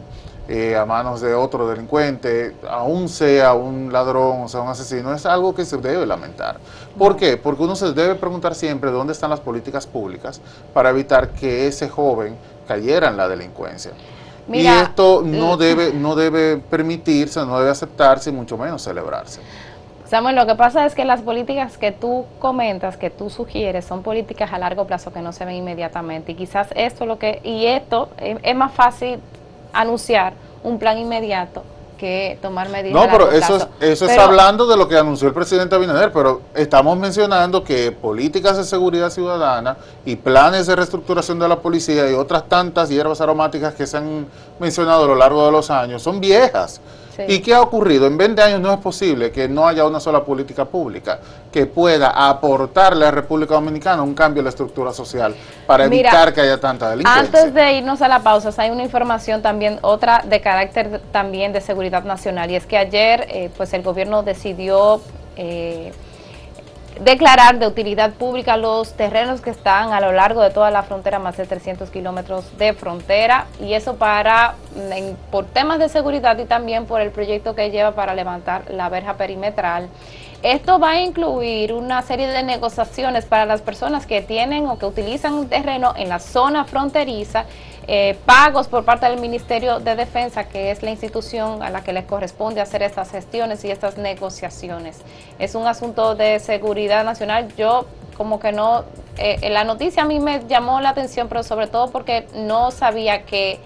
eh, 0.48 0.76
a 0.76 0.86
manos 0.86 1.22
de 1.22 1.34
otro 1.34 1.68
delincuente, 1.68 2.56
aún 2.70 3.10
sea 3.10 3.54
un 3.54 3.92
ladrón, 3.92 4.42
o 4.44 4.48
sea 4.48 4.62
un 4.62 4.70
asesino, 4.70 5.14
es 5.14 5.26
algo 5.26 5.54
que 5.54 5.66
se 5.66 5.78
debe 5.78 6.06
lamentar. 6.06 6.58
¿Por 6.98 7.16
qué? 7.16 7.38
Porque 7.38 7.64
uno 7.64 7.76
se 7.76 7.94
debe 7.94 8.16
preguntar 8.16 8.56
siempre 8.56 8.92
dónde 8.92 9.14
están 9.14 9.30
las 9.30 9.40
políticas 9.40 9.86
públicas 9.86 10.42
para 10.74 10.90
evitar 10.90 11.30
que 11.30 11.68
ese 11.68 11.90
joven 11.90 12.36
cayera 12.68 13.10
en 13.10 13.18
la 13.18 13.28
delincuencia 13.28 13.92
y 14.52 14.66
esto 14.66 15.22
no 15.24 15.56
eh, 15.56 15.58
debe, 15.58 15.94
no 15.94 16.16
debe 16.16 16.58
permitirse, 16.58 17.46
no 17.46 17.60
debe 17.60 17.72
aceptarse 17.72 18.30
y 18.30 18.34
mucho 18.34 18.58
menos 18.58 18.82
celebrarse. 18.82 19.42
Samuel, 20.06 20.38
lo 20.38 20.46
que 20.46 20.56
pasa 20.56 20.86
es 20.86 20.96
que 20.96 21.04
las 21.04 21.22
políticas 21.22 21.78
que 21.78 21.92
tú 21.92 22.26
comentas, 22.40 22.96
que 22.96 23.10
tú 23.10 23.30
sugieres, 23.30 23.84
son 23.84 24.04
políticas 24.04 24.54
a 24.54 24.58
largo 24.58 24.88
plazo 24.88 25.12
que 25.12 25.20
no 25.20 25.34
se 25.34 25.44
ven 25.44 25.56
inmediatamente. 25.56 26.32
Y 26.32 26.36
quizás 26.36 26.70
esto 26.76 27.06
lo 27.06 27.20
que, 27.20 27.42
y 27.44 27.66
esto 27.66 28.10
es 28.18 28.56
más 28.56 28.72
fácil 28.72 29.20
anunciar 29.74 30.34
un 30.64 30.80
plan 30.80 30.98
inmediato 30.98 31.64
que 31.98 32.38
tomar 32.42 32.70
medidas. 32.70 32.94
No, 32.94 33.12
pero 33.12 33.32
eso, 33.32 33.58
es, 33.58 33.68
eso 33.80 34.06
es 34.06 34.18
hablando 34.18 34.68
de 34.68 34.78
lo 34.78 34.88
que 34.88 34.98
anunció 34.98 35.28
el 35.28 35.34
presidente 35.34 35.76
Abinader, 35.76 36.12
pero 36.12 36.42
estamos 36.54 36.98
mencionando 36.98 37.64
que 37.64 37.92
políticas 37.92 38.56
de 38.58 38.64
seguridad 38.64 39.10
ciudadana 39.10 39.78
y 40.06 40.16
planes 40.16 40.68
de 40.68 40.76
reestructuración 40.76 41.40
de 41.40 41.48
la 41.48 41.60
policía 41.60 42.10
y 42.10 42.14
otras 42.14 42.48
tantas 42.48 42.90
hierbas 42.90 43.20
aromáticas 43.20 43.74
que 43.74 43.86
se 43.86 43.98
han 43.98 44.28
mencionado 44.60 45.04
a 45.04 45.08
lo 45.08 45.16
largo 45.16 45.46
de 45.46 45.52
los 45.52 45.70
años 45.70 46.04
son 46.04 46.22
viejas. 46.22 46.80
¿Y 47.28 47.40
qué 47.40 47.54
ha 47.54 47.62
ocurrido? 47.62 48.08
En 48.08 48.18
20 48.18 48.42
años 48.42 48.62
no 48.62 48.74
es 48.74 48.80
posible 48.80 49.32
que 49.32 49.48
no 49.48 49.68
haya 49.68 49.86
una 49.86 50.00
sola 50.00 50.24
política 50.24 50.66
pública 50.66 51.20
que 51.52 51.66
pueda 51.66 52.10
aportarle 52.30 53.06
a 53.06 53.08
la 53.10 53.12
República 53.12 53.56
Dominicana 53.56 54.02
un 54.02 54.14
cambio 54.14 54.42
en 54.42 54.46
la 54.46 54.50
estructura 54.50 54.94
social 54.94 55.36
para 55.66 55.86
evitar 55.86 56.34
que 56.34 56.42
haya 56.42 56.60
tanta 56.60 56.90
delincuencia. 56.90 57.40
Antes 57.40 57.54
de 57.54 57.74
irnos 57.74 58.02
a 58.02 58.08
la 58.08 58.20
pausa, 58.20 58.52
hay 58.62 58.70
una 58.70 58.84
información 58.84 59.42
también, 59.42 59.80
otra 59.82 60.24
de 60.28 60.42
carácter 60.42 61.02
también 61.12 61.54
de 61.54 61.62
seguridad 61.62 62.04
nacional, 62.04 62.52
y 62.52 62.56
es 62.56 62.66
que 62.66 62.78
ayer 62.78 63.26
eh, 63.30 63.50
pues 63.56 63.74
el 63.74 63.84
gobierno 63.84 64.24
decidió... 64.24 65.02
Eh, 65.36 65.92
declarar 67.02 67.60
de 67.60 67.68
utilidad 67.68 68.12
pública 68.14 68.58
los 68.58 68.94
terrenos 68.94 69.42
que 69.42 69.50
están 69.50 69.94
a 69.94 70.02
lo 70.02 70.12
largo 70.12 70.42
de 70.42 70.50
toda 70.50 70.72
la 70.72 70.84
frontera, 70.84 71.20
más 71.20 71.38
de 71.38 71.46
300 71.46 71.90
kilómetros 71.90 72.58
de 72.58 72.74
frontera, 72.74 73.48
y 73.60 73.74
eso 73.74 73.96
para 73.96 74.56
por 75.32 75.46
temas 75.46 75.80
de 75.80 75.90
seguridad 75.90 76.38
y 76.38 76.46
también 76.46 76.86
por 76.86 77.02
el 77.02 77.12
proyecto 77.12 77.56
que 77.56 77.72
lleva 77.72 77.92
para 77.92 78.14
levantar 78.14 78.64
la 78.70 78.90
verja 78.90 79.16
perimetral. 79.16 79.90
Esto 80.44 80.78
va 80.78 80.92
a 80.92 81.02
incluir 81.02 81.74
una 81.74 82.04
serie 82.04 82.28
de 82.28 82.44
negociaciones 82.44 83.26
para 83.26 83.48
las 83.48 83.62
personas 83.62 84.06
que 84.06 84.22
tienen 84.22 84.68
o 84.68 84.78
que 84.78 84.86
utilizan 84.86 85.34
un 85.34 85.50
terreno 85.50 85.94
en 85.98 86.10
la 86.10 86.20
zona 86.20 86.64
fronteriza, 86.64 87.46
eh, 87.88 88.16
pagos 88.26 88.68
por 88.68 88.86
parte 88.86 89.08
del 89.10 89.20
Ministerio 89.20 89.80
de 89.80 89.96
Defensa, 89.96 90.48
que 90.48 90.70
es 90.70 90.84
la 90.84 90.92
institución 90.92 91.64
a 91.64 91.72
la 91.72 91.84
que 91.84 91.92
les 91.92 92.06
corresponde 92.06 92.62
hacer 92.62 92.84
estas 92.84 93.10
gestiones 93.10 93.66
y 93.66 93.72
estas 93.72 93.98
negociaciones. 93.98 95.02
Es 95.40 95.56
un 95.56 95.66
asunto 95.66 96.14
de 96.14 96.40
seguridad 96.40 97.04
nacional. 97.04 97.48
Yo 97.58 97.88
como 98.16 98.40
que 98.40 98.52
no, 98.52 98.84
eh, 99.18 99.50
la 99.50 99.64
noticia 99.64 100.04
a 100.04 100.06
mí 100.06 100.20
me 100.20 100.46
llamó 100.48 100.82
la 100.82 100.90
atención, 100.90 101.30
pero 101.30 101.42
sobre 101.42 101.66
todo 101.66 101.90
porque 101.90 102.28
no 102.36 102.70
sabía 102.70 103.24
que 103.24 103.60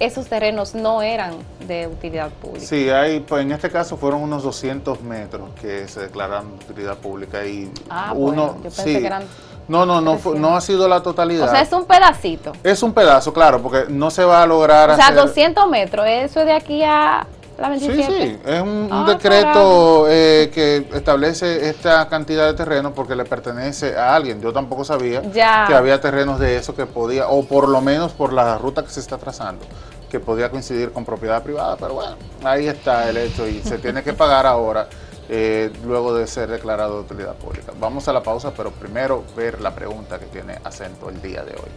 esos 0.00 0.26
terrenos 0.26 0.74
no 0.74 1.02
eran 1.02 1.34
de 1.66 1.86
utilidad 1.86 2.30
pública. 2.30 2.66
Sí, 2.66 2.90
hay, 2.90 3.20
pues 3.20 3.42
en 3.42 3.52
este 3.52 3.70
caso 3.70 3.96
fueron 3.96 4.22
unos 4.22 4.42
200 4.42 5.02
metros 5.02 5.50
que 5.60 5.88
se 5.88 6.00
declararon 6.00 6.58
de 6.58 6.64
utilidad 6.64 6.96
pública 6.98 7.44
y 7.44 7.70
ah, 7.88 8.12
uno, 8.14 8.56
yo 8.56 8.70
pensé 8.70 9.00
que 9.00 9.06
eran 9.06 9.24
no, 9.68 9.84
no, 9.84 10.00
no, 10.00 10.18
no 10.36 10.56
ha 10.56 10.60
sido 10.60 10.86
la 10.86 11.02
totalidad. 11.02 11.48
O 11.48 11.50
sea, 11.50 11.62
es 11.62 11.72
un 11.72 11.86
pedacito. 11.86 12.52
Es 12.62 12.82
un 12.82 12.92
pedazo, 12.92 13.32
claro, 13.32 13.60
porque 13.60 13.86
no 13.88 14.10
se 14.10 14.24
va 14.24 14.42
a 14.42 14.46
lograr. 14.46 14.90
O 14.90 14.96
sea, 14.96 15.10
200 15.10 15.68
metros, 15.68 16.06
eso 16.06 16.40
es 16.40 16.46
de 16.46 16.52
aquí 16.52 16.82
a 16.84 17.26
la 17.58 17.70
27. 17.70 18.02
Sí, 18.02 18.12
sí, 18.12 18.38
es 18.44 18.60
un, 18.60 18.88
ah, 18.90 19.04
decreto 19.08 20.06
eh, 20.08 20.50
que 20.52 20.88
establece 20.94 21.68
esta 21.68 22.06
cantidad 22.08 22.46
de 22.46 22.54
terreno 22.54 22.92
porque 22.92 23.16
le 23.16 23.24
pertenece 23.24 23.96
a 23.96 24.14
alguien. 24.14 24.40
Yo 24.40 24.52
tampoco 24.52 24.84
sabía 24.84 25.22
que 25.22 25.42
había 25.42 26.00
terrenos 26.00 26.38
de 26.38 26.56
eso 26.56 26.74
que 26.74 26.86
podía, 26.86 27.28
o 27.28 27.44
por 27.44 27.68
lo 27.68 27.80
menos 27.80 28.12
por 28.12 28.32
la 28.32 28.58
ruta 28.58 28.82
que 28.82 28.90
se 28.90 29.00
está 29.00 29.16
trazando, 29.16 29.64
que 30.10 30.20
podía 30.20 30.50
coincidir 30.50 30.92
con 30.92 31.04
propiedad 31.04 31.42
privada, 31.42 31.76
pero 31.76 31.94
bueno, 31.94 32.16
ahí 32.44 32.68
está 32.68 33.08
el 33.08 33.16
hecho 33.16 33.46
y 33.46 33.60
se 33.60 33.78
tiene 33.78 34.02
que 34.02 34.12
pagar 34.12 34.46
ahora. 34.46 34.88
Eh, 35.28 35.72
luego 35.84 36.14
de 36.14 36.24
ser 36.28 36.48
declarado 36.48 36.98
de 36.98 37.00
utilidad 37.00 37.34
pública. 37.34 37.72
Vamos 37.80 38.06
a 38.06 38.12
la 38.12 38.22
pausa, 38.22 38.52
pero 38.56 38.70
primero 38.70 39.24
ver 39.36 39.60
la 39.60 39.74
pregunta 39.74 40.20
que 40.20 40.26
tiene 40.26 40.56
acento 40.62 41.10
el 41.10 41.20
día 41.20 41.42
de 41.42 41.50
hoy. 41.50 41.68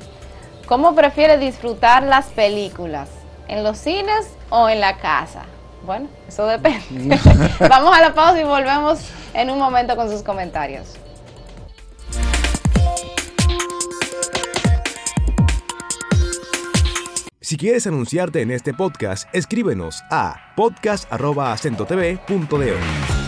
¿Cómo 0.67 0.93
prefiere 0.93 1.39
disfrutar 1.39 2.03
las 2.03 2.27
películas? 2.27 3.09
¿En 3.47 3.63
los 3.63 3.79
cines 3.79 4.27
o 4.51 4.69
en 4.69 4.79
la 4.79 4.97
casa? 4.97 5.45
Bueno, 5.85 6.07
eso 6.27 6.45
depende. 6.45 7.17
Vamos 7.59 7.95
a 7.95 8.01
la 8.01 8.13
pausa 8.13 8.37
y 8.39 8.43
volvemos 8.43 8.99
en 9.33 9.49
un 9.49 9.57
momento 9.59 9.95
con 9.95 10.09
sus 10.09 10.23
comentarios. 10.23 10.97
Si 17.41 17.55
quieres 17.57 17.87
anunciarte 17.87 18.41
en 18.41 18.51
este 18.51 18.75
podcast, 18.75 19.27
escríbenos 19.33 20.03
a 20.11 20.35
podcast.acentotv.de. 20.55 23.19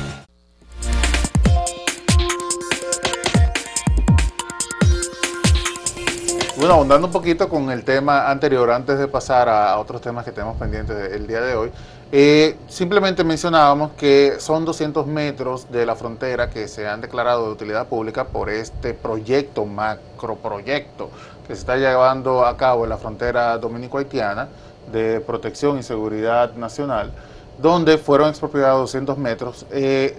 Bueno, 6.61 6.75
ahondando 6.75 7.07
un 7.07 7.13
poquito 7.13 7.49
con 7.49 7.71
el 7.71 7.83
tema 7.83 8.29
anterior, 8.29 8.69
antes 8.69 8.99
de 8.99 9.07
pasar 9.07 9.49
a, 9.49 9.79
otros 9.79 9.99
temas 9.99 10.23
que 10.23 10.31
tenemos 10.31 10.57
pendientes 10.57 11.11
el 11.11 11.25
día 11.25 11.41
de 11.41 11.55
hoy, 11.55 11.71
eh, 12.13 12.57
simplemente 12.67 13.23
mencionábamos 13.23 13.91
que 13.93 14.35
son 14.39 14.65
200 14.65 15.07
metros 15.07 15.71
de 15.71 15.85
la 15.85 15.95
frontera 15.95 16.49
que 16.49 16.67
se 16.67 16.85
han 16.85 16.99
declarado 16.99 17.45
de 17.45 17.53
utilidad 17.53 17.87
pública 17.87 18.25
por 18.25 18.49
este 18.49 18.93
proyecto, 18.93 19.65
macroproyecto, 19.65 21.09
que 21.47 21.55
se 21.55 21.61
está 21.61 21.77
llevando 21.77 22.45
a 22.45 22.57
cabo 22.57 22.83
en 22.83 22.89
la 22.89 22.97
frontera 22.97 23.57
dominico-haitiana 23.57 24.49
de 24.91 25.21
protección 25.21 25.79
y 25.79 25.83
seguridad 25.83 26.53
nacional, 26.55 27.13
donde 27.61 27.97
fueron 27.97 28.27
expropiados 28.27 28.81
200 28.81 29.17
metros 29.17 29.65
eh, 29.71 30.17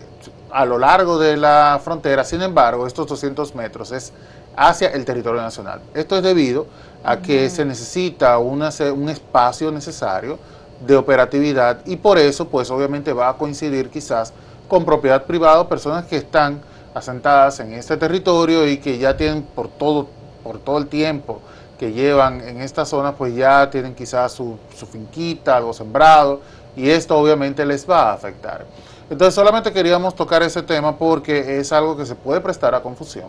a 0.51 0.65
lo 0.65 0.79
largo 0.79 1.19
de 1.19 1.37
la 1.37 1.79
frontera. 1.85 2.25
Sin 2.25 2.41
embargo, 2.41 2.87
estos 2.87 3.07
200 3.07 3.55
metros 3.55 3.93
es 3.93 4.15
hacia 4.57 4.89
el 4.89 5.05
territorio 5.05 5.43
nacional. 5.43 5.83
Esto 5.93 6.17
es 6.17 6.23
debido 6.23 6.67
a 7.05 7.19
que 7.19 7.51
se 7.51 7.67
necesita 7.67 8.39
un 8.39 8.63
espacio 9.11 9.71
necesario 9.71 10.39
de 10.87 10.97
operatividad 10.97 11.85
y 11.87 11.97
por 11.97 12.19
eso 12.19 12.49
pues 12.49 12.71
obviamente 12.71 13.13
va 13.13 13.29
a 13.29 13.35
coincidir 13.35 13.91
quizás 13.91 14.33
con 14.69 14.85
propiedad 14.85 15.25
privada 15.25 15.69
personas 15.69 16.07
que 16.07 16.17
están 16.17 16.61
asentadas 16.95 17.61
en 17.61 17.73
este 17.73 17.97
territorio 17.97 18.67
y 18.67 18.79
que 18.79 18.99
ya 18.99 19.17
tienen 19.17 19.43
por 19.43 19.69
todo, 19.69 20.09
por 20.43 20.59
todo 20.59 20.79
el 20.79 20.87
tiempo 20.87 21.41
que 21.79 21.93
llevan 21.93 22.41
en 22.41 22.61
esta 22.61 22.85
zona 22.85 23.13
pues 23.15 23.35
ya 23.35 23.71
tienen 23.71 23.95
quizás 23.95 24.33
su, 24.33 24.59
su 24.77 24.87
finquita, 24.87 25.57
algo 25.57 25.73
sembrado 25.73 26.41
y 26.77 26.89
esto 26.89 27.17
obviamente 27.17 27.67
les 27.67 27.89
va 27.89 28.11
a 28.11 28.13
afectar. 28.15 28.67
Entonces 29.11 29.35
solamente 29.35 29.73
queríamos 29.73 30.15
tocar 30.15 30.43
ese 30.43 30.63
tema 30.63 30.97
porque 30.97 31.59
es 31.59 31.73
algo 31.73 31.97
que 31.97 32.07
se 32.07 32.15
puede 32.15 32.41
prestar 32.41 32.75
a 32.75 32.83
confusión 32.83 33.29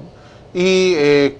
y 0.54 0.94
eh, 0.96 1.38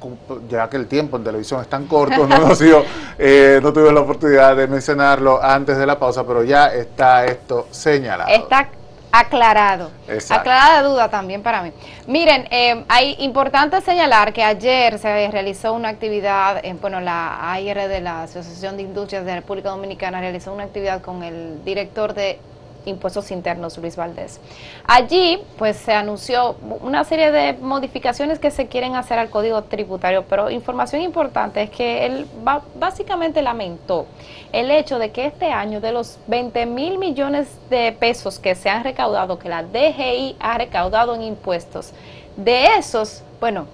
ya 0.50 0.70
que 0.70 0.78
el 0.78 0.88
tiempo 0.88 1.18
en 1.18 1.24
televisión 1.24 1.62
es 1.62 1.68
tan 1.68 1.86
corto, 1.86 2.26
no, 2.26 2.38
nos 2.48 2.60
eh, 2.62 3.60
no 3.62 3.72
tuve 3.72 3.92
la 3.92 4.02
oportunidad 4.02 4.56
de 4.56 4.68
mencionarlo 4.68 5.42
antes 5.42 5.78
de 5.78 5.86
la 5.86 6.00
pausa, 6.00 6.26
pero 6.26 6.44
ya 6.44 6.68
está 6.68 7.26
esto 7.26 7.68
señalado. 7.70 8.30
Está 8.30 8.70
aclarado. 9.12 9.92
Aclarada 10.30 10.82
duda 10.82 11.10
también 11.10 11.44
para 11.44 11.62
mí. 11.62 11.72
Miren, 12.08 12.48
eh, 12.50 12.84
hay 12.90 13.16
importante 13.20 13.80
señalar 13.82 14.34
que 14.34 14.44
ayer 14.44 14.98
se 14.98 15.30
realizó 15.30 15.74
una 15.74 15.90
actividad, 15.90 16.60
en, 16.66 16.82
bueno, 16.82 17.00
la 17.00 17.52
AIR 17.52 17.88
de 17.88 18.02
la 18.02 18.24
Asociación 18.24 18.76
de 18.76 18.84
Industrias 18.84 19.24
de 19.24 19.30
la 19.30 19.38
República 19.42 19.70
Dominicana 19.70 20.20
realizó 20.20 20.52
una 20.52 20.64
actividad 20.64 21.02
con 21.02 21.22
el 21.22 21.64
director 21.64 22.16
de 22.16 22.40
Impuestos 22.86 23.32
Internos, 23.32 23.78
Luis 23.78 23.96
Valdés. 23.96 24.40
Allí, 24.86 25.42
pues 25.58 25.78
se 25.78 25.94
anunció 25.94 26.56
una 26.82 27.04
serie 27.04 27.32
de 27.32 27.54
modificaciones 27.54 28.40
que 28.40 28.52
se 28.52 28.68
quieren 28.68 28.96
hacer 28.96 29.20
al 29.20 29.30
Código 29.30 29.64
Tributario, 29.64 30.26
pero 30.30 30.50
información 30.50 31.02
importante 31.02 31.64
es 31.64 31.70
que 31.70 32.06
él 32.06 32.28
básicamente 32.76 33.42
lamentó 33.42 34.06
el 34.52 34.72
hecho 34.72 35.00
de 35.00 35.12
que 35.12 35.26
este 35.26 35.52
año 35.52 35.82
de 35.82 35.92
los 35.92 36.20
20 36.28 36.66
mil 36.66 36.98
millones 36.98 37.48
de 37.70 37.92
pesos 37.92 38.40
que 38.40 38.56
se 38.56 38.70
han 38.70 38.84
recaudado, 38.84 39.40
que 39.40 39.50
la 39.50 39.64
DGI 39.64 40.38
ha 40.40 40.58
recaudado 40.58 41.16
en 41.16 41.24
impuestos, 41.24 41.92
de 42.36 42.66
esos, 42.78 43.24
bueno, 43.40 43.68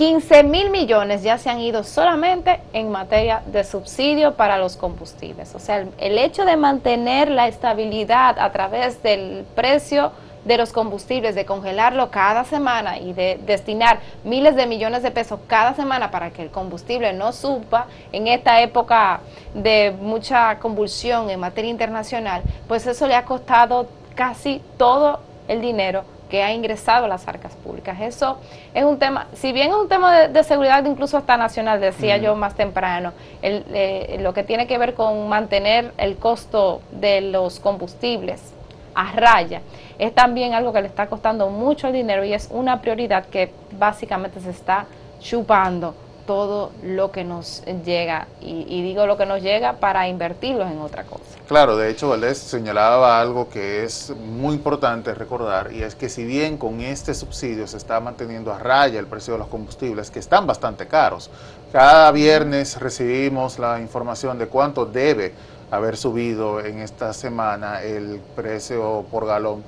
15 0.00 0.44
mil 0.44 0.70
millones 0.70 1.22
ya 1.22 1.36
se 1.36 1.50
han 1.50 1.60
ido 1.60 1.84
solamente 1.84 2.58
en 2.72 2.90
materia 2.90 3.42
de 3.44 3.64
subsidio 3.64 4.32
para 4.32 4.56
los 4.56 4.78
combustibles. 4.78 5.54
O 5.54 5.58
sea, 5.58 5.84
el, 5.98 6.16
hecho 6.16 6.46
de 6.46 6.56
mantener 6.56 7.30
la 7.30 7.48
estabilidad 7.48 8.38
a 8.38 8.50
través 8.50 9.02
del 9.02 9.44
precio 9.54 10.12
de 10.46 10.56
los 10.56 10.72
combustibles, 10.72 11.34
de 11.34 11.44
congelarlo 11.44 12.10
cada 12.10 12.44
semana 12.44 12.98
y 12.98 13.12
de 13.12 13.40
destinar 13.44 14.00
miles 14.24 14.56
de 14.56 14.64
millones 14.64 15.02
de 15.02 15.10
pesos 15.10 15.38
cada 15.46 15.74
semana 15.74 16.10
para 16.10 16.30
que 16.30 16.40
el 16.40 16.50
combustible 16.50 17.12
no 17.12 17.32
suba 17.32 17.86
en 18.10 18.26
esta 18.26 18.62
época 18.62 19.20
de 19.52 19.94
mucha 20.00 20.58
convulsión 20.60 21.28
en 21.28 21.40
materia 21.40 21.70
internacional, 21.70 22.40
pues 22.66 22.86
eso 22.86 23.06
le 23.06 23.16
ha 23.16 23.26
costado 23.26 23.86
casi 24.14 24.62
todo 24.78 25.20
el 25.46 25.60
dinero 25.60 26.04
que 26.30 26.42
ha 26.42 26.52
ingresado 26.52 27.04
a 27.04 27.08
las 27.08 27.28
arcas 27.28 27.54
públicas. 27.56 27.98
Eso 28.00 28.38
es 28.72 28.84
un 28.84 28.98
tema, 28.98 29.26
si 29.34 29.52
bien 29.52 29.70
es 29.70 29.74
un 29.74 29.88
tema 29.88 30.28
de, 30.28 30.44
seguridad 30.44 30.84
incluso 30.86 31.18
hasta 31.18 31.36
nacional, 31.36 31.80
decía 31.80 32.16
yo 32.16 32.34
más 32.36 32.54
temprano, 32.54 33.12
eh, 33.42 34.16
lo 34.20 34.32
que 34.32 34.44
tiene 34.44 34.66
que 34.66 34.78
ver 34.78 34.94
con 34.94 35.28
mantener 35.28 35.92
el 35.98 36.16
costo 36.16 36.80
de 36.92 37.20
los 37.20 37.60
combustibles 37.60 38.54
a 38.94 39.12
raya, 39.12 39.60
es 39.98 40.14
también 40.14 40.54
algo 40.54 40.72
que 40.72 40.80
le 40.80 40.88
está 40.88 41.06
costando 41.08 41.50
mucho 41.50 41.92
dinero 41.92 42.24
y 42.24 42.32
es 42.32 42.48
una 42.50 42.80
prioridad 42.80 43.26
que 43.26 43.52
básicamente 43.72 44.40
se 44.40 44.50
está 44.50 44.86
chupando 45.20 45.94
todo 46.26 46.72
lo 46.82 47.10
que 47.10 47.24
nos 47.24 47.62
llega, 47.84 48.28
y, 48.40 48.82
digo 48.82 49.06
lo 49.06 49.16
que 49.16 49.26
nos 49.26 49.42
llega 49.42 49.74
para 49.74 50.08
invertirlos 50.08 50.70
en 50.70 50.78
otra 50.80 51.04
cosa. 51.04 51.22
Claro, 51.48 51.76
de 51.76 51.90
hecho 51.90 52.08
Valdés 52.08 52.38
señalaba 52.38 53.20
algo 53.20 53.48
que 53.48 53.84
es 53.84 54.10
muy 54.10 54.54
importante 54.54 55.14
recordar, 55.14 55.72
y 55.72 55.82
es 55.82 55.94
que 55.94 56.08
si 56.08 56.24
bien 56.24 56.56
con 56.56 56.80
este 56.80 57.14
subsidio 57.14 57.66
se 57.66 57.76
está 57.76 57.98
manteniendo 58.00 58.52
a 58.52 58.58
raya 58.58 59.00
el 59.00 59.06
precio 59.06 59.34
de 59.34 59.40
los 59.40 59.48
combustibles, 59.48 60.10
que 60.10 60.18
están 60.20 60.46
bastante 60.46 60.86
caros, 60.86 61.30
cada 61.72 62.10
viernes 62.12 62.78
recibimos 62.78 63.58
la 63.58 63.80
información 63.80 64.38
de 64.38 64.46
cuánto 64.46 64.86
debe 64.86 65.32
haber 65.70 65.96
subido 65.96 66.60
en 66.64 66.80
esta 66.80 67.12
semana 67.12 67.82
el 67.82 68.20
precio 68.34 69.04
por 69.10 69.26
galón 69.26 69.62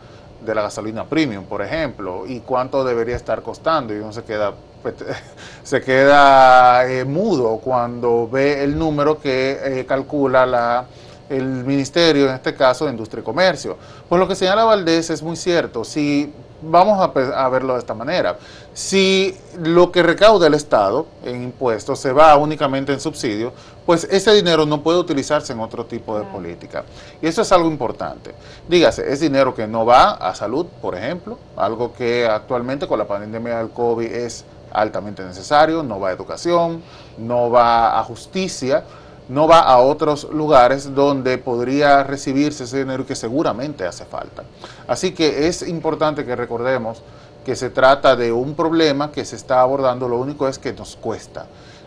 de 0.45 0.55
la 0.55 0.63
gasolina 0.63 1.05
premium, 1.05 1.45
por 1.45 1.63
ejemplo, 1.63 2.25
y 2.27 2.41
cuánto 2.41 2.85
debería 2.85 3.17
estar 3.17 3.43
costando, 3.43 3.95
y 3.95 3.99
uno 3.99 4.13
se 4.13 4.25
queda 4.25 4.53
pues, 4.83 4.95
se 5.63 5.81
queda 5.81 6.87
eh, 6.91 7.05
mudo 7.05 7.59
cuando 7.59 8.29
ve 8.29 8.63
el 8.65 8.79
número 8.79 9.21
que 9.21 9.59
eh, 9.63 9.87
calcula 9.87 10.45
la, 10.45 10.85
el 11.29 11.45
Ministerio, 11.65 12.29
en 12.29 12.35
este 12.35 12.55
caso 12.55 12.85
de 12.85 12.91
Industria 12.91 13.21
y 13.21 13.25
Comercio. 13.25 13.77
Pues 14.09 14.19
lo 14.19 14.29
que 14.29 14.35
señala 14.35 14.65
Valdés 14.65 15.11
es 15.11 15.23
muy 15.23 15.37
cierto. 15.37 15.85
Si 15.85 16.33
vamos 16.63 16.99
a, 17.01 17.49
verlo 17.49 17.75
de 17.75 17.79
esta 17.81 17.95
manera. 17.95 18.37
Si 18.73 19.37
lo 19.59 19.93
que 19.93 20.03
recauda 20.03 20.47
el 20.47 20.55
Estado 20.55 21.07
en 21.25 21.43
impuestos 21.43 21.99
se 21.99 22.13
va 22.13 22.37
únicamente 22.37 22.93
en 22.93 23.01
subsidio, 23.01 23.53
pues 23.85 24.07
ese 24.11 24.33
dinero 24.33 24.65
no 24.65 24.83
puede 24.83 24.99
utilizarse 24.99 25.53
en 25.53 25.61
otro 25.61 25.85
tipo 25.87 26.19
de 26.19 26.25
política. 26.25 26.85
Y 27.21 27.27
eso 27.27 27.43
es 27.43 27.53
algo 27.53 27.69
importante. 27.69 28.33
Dígase, 28.69 29.13
es 29.13 29.21
dinero 29.21 29.55
que 29.55 29.67
no 29.67 29.85
va 29.85 30.13
a 30.13 30.35
salud, 30.35 30.67
por 30.81 30.95
ejemplo, 30.95 31.39
algo 31.57 31.93
que 31.93 32.27
actualmente 32.27 32.87
con 32.87 32.99
la 32.99 33.07
pandemia 33.07 33.59
del 33.59 33.71
COVID 33.71 34.07
es 34.07 34.45
altamente 34.73 35.23
necesario, 35.25 35.83
no 35.83 36.01
va 36.01 36.09
a 36.09 36.13
educación, 36.13 36.83
no 37.19 37.51
va 37.51 37.99
a 37.99 38.05
justicia, 38.05 38.85
no 39.29 39.47
va 39.47 39.61
a 39.61 39.79
otros 39.79 40.29
lugares 40.33 40.95
donde 40.95 41.39
podría 41.39 42.03
recibirse 42.03 42.65
ese 42.65 42.79
dinero 42.79 43.07
que 43.07 43.15
seguramente 43.15 43.87
hace 43.87 44.05
falta. 44.05 44.45
Así 44.87 45.13
que 45.13 45.47
es 45.49 45.67
importante 45.67 46.25
que 46.25 46.37
recordemos 46.37 47.03
que 47.45 47.57
se 47.57 47.71
trata 47.71 48.17
de 48.17 48.33
un 48.33 48.55
problema 48.55 49.11
que 49.11 49.25
se 49.25 49.37
está 49.37 49.61
abordando, 49.61 50.09
lo 50.09 50.19
único 50.19 50.49
es 50.49 50.59
que 50.59 50.73
nos 50.73 50.97
cuesta. 50.97 51.47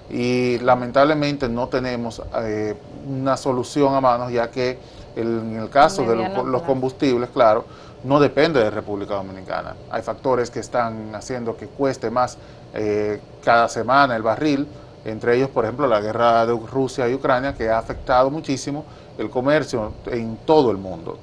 Y 0.09 0.59
lamentablemente 0.59 1.49
no 1.49 1.67
tenemos 1.67 2.21
eh, 2.41 2.75
una 3.07 3.37
solución 3.37 3.95
a 3.95 4.01
mano, 4.01 4.29
ya 4.29 4.51
que 4.51 4.77
en 5.15 5.59
el 5.59 5.69
caso 5.69 6.03
de 6.03 6.15
los, 6.15 6.61
combustibles, 6.63 7.29
claro, 7.29 7.65
no 8.03 8.19
depende 8.19 8.59
de 8.59 8.69
República 8.69 9.15
Dominicana. 9.15 9.75
Hay 9.89 10.01
factores 10.01 10.49
que 10.51 10.59
están 10.59 11.13
haciendo 11.15 11.55
que 11.55 11.67
cueste 11.67 12.09
más 12.09 12.37
eh, 12.73 13.19
cada 13.43 13.69
semana 13.69 14.15
el 14.15 14.21
barril, 14.21 14.67
entre 15.05 15.37
ellos, 15.37 15.49
por 15.49 15.65
ejemplo, 15.65 15.87
la 15.87 16.01
guerra 16.01 16.45
de 16.45 16.53
Rusia 16.53 17.07
y 17.07 17.13
Ucrania, 17.13 17.53
que 17.53 17.69
ha 17.69 17.77
afectado 17.77 18.29
muchísimo 18.29 18.85
el 19.17 19.29
comercio 19.29 19.93
en 20.07 20.37
todo 20.45 20.71
el 20.71 20.77
mundo. 20.77 21.17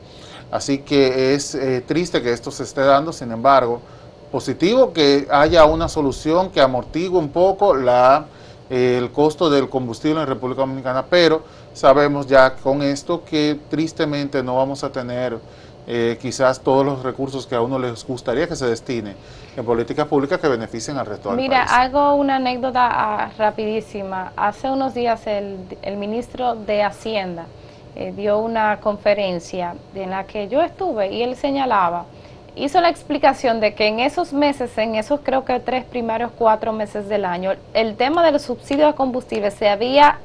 Así 0.51 0.79
que 0.79 1.35
es 1.35 1.55
eh, 1.55 1.83
triste 1.87 2.23
que 2.23 2.33
esto 2.33 2.51
se 2.51 2.63
esté 2.63 2.83
dando, 2.83 3.13
sin 3.13 3.33
embargo, 3.33 3.81
positivo 4.31 4.93
que 4.93 5.27
haya 5.31 5.65
una 5.67 5.89
solución 5.89 6.51
que 6.51 6.61
amortigue 6.61 7.17
un 7.17 7.29
poco 7.29 7.75
la, 7.75 8.27
el 8.73 9.11
costo 9.11 9.51
del 9.51 9.69
combustible 9.69 10.23
en 10.23 10.27
República 10.27 10.63
Dominicana, 10.63 11.05
pero 11.05 11.43
sabemos 11.75 12.27
ya 12.27 12.55
con 12.55 12.81
esto 12.81 13.23
que 13.23 13.61
tristemente 13.69 14.43
no 14.43 14.57
vamos 14.57 14.83
a 14.83 14.91
tener 14.91 15.39
eh, 15.87 16.17
quizás 16.23 16.59
todos 16.61 16.87
los 16.87 17.03
recursos 17.03 17.47
que 17.47 17.55
a 17.55 17.61
uno 17.61 17.79
les 17.79 18.07
gustaría 18.07 18.49
que 18.49 18.57
se 18.57 18.67
destine 18.67 19.15
en 19.55 19.65
políticas 19.67 20.07
públicas 20.07 20.41
que 20.41 20.49
beneficien 20.49 20.97
al 20.97 21.05
resto 21.05 21.29
del 21.29 21.37
país. 21.37 21.51
Mira, 21.51 21.65
hago 21.65 22.15
una 22.15 22.37
anécdota 22.37 22.89
ah, 22.91 23.31
rapidísima. 23.37 24.33
Hace 24.37 24.71
unos 24.71 24.95
días 24.95 25.27
el, 25.27 25.59
ministro 25.99 26.55
de 26.55 26.83
Hacienda 26.83 27.45
eh, 27.95 28.15
dio 28.17 28.39
una 28.39 28.81
conferencia 28.81 29.75
en 29.95 30.09
la 30.09 30.25
que 30.25 30.49
yo 30.49 30.63
estuve 30.63 31.13
y 31.13 31.23
él 31.23 31.37
señalaba, 31.37 32.07
hizo 32.57 32.81
la 32.81 32.89
explicación 32.89 33.61
de 33.61 33.75
que 33.75 33.87
en 33.87 34.01
esos 34.01 34.33
meses, 34.33 34.77
en 34.79 34.95
esos 34.95 35.21
creo 35.23 35.45
que 35.45 35.59
tres 35.61 35.85
primarios 35.85 36.31
cuatro 36.37 36.73
meses 36.73 37.09
del 37.09 37.25
año, 37.25 37.53
el 37.75 37.97
tema 37.97 38.25
del 38.25 38.39
subsidio 38.41 38.87
de 38.87 38.95
combustible 38.95 39.51
se 39.51 39.69
había 39.69 40.19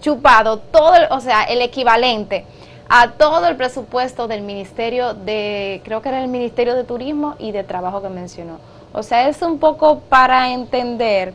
chupado 0.00 0.58
todo, 0.58 0.92
o 1.10 1.20
sea, 1.20 1.44
el 1.44 1.62
equivalente 1.62 2.44
a 2.88 3.12
todo 3.12 3.48
el 3.48 3.56
presupuesto 3.56 4.28
del 4.28 4.42
Ministerio 4.42 5.14
de, 5.14 5.80
creo 5.84 6.02
que 6.02 6.10
era 6.10 6.20
el 6.20 6.28
Ministerio 6.28 6.74
de 6.74 6.84
Turismo 6.84 7.36
y 7.38 7.52
de 7.52 7.64
Trabajo 7.64 8.02
que 8.02 8.10
mencionó. 8.10 8.58
O 8.92 9.02
sea, 9.02 9.28
es 9.28 9.40
un 9.40 9.58
poco 9.58 10.00
para 10.00 10.52
entender 10.52 11.32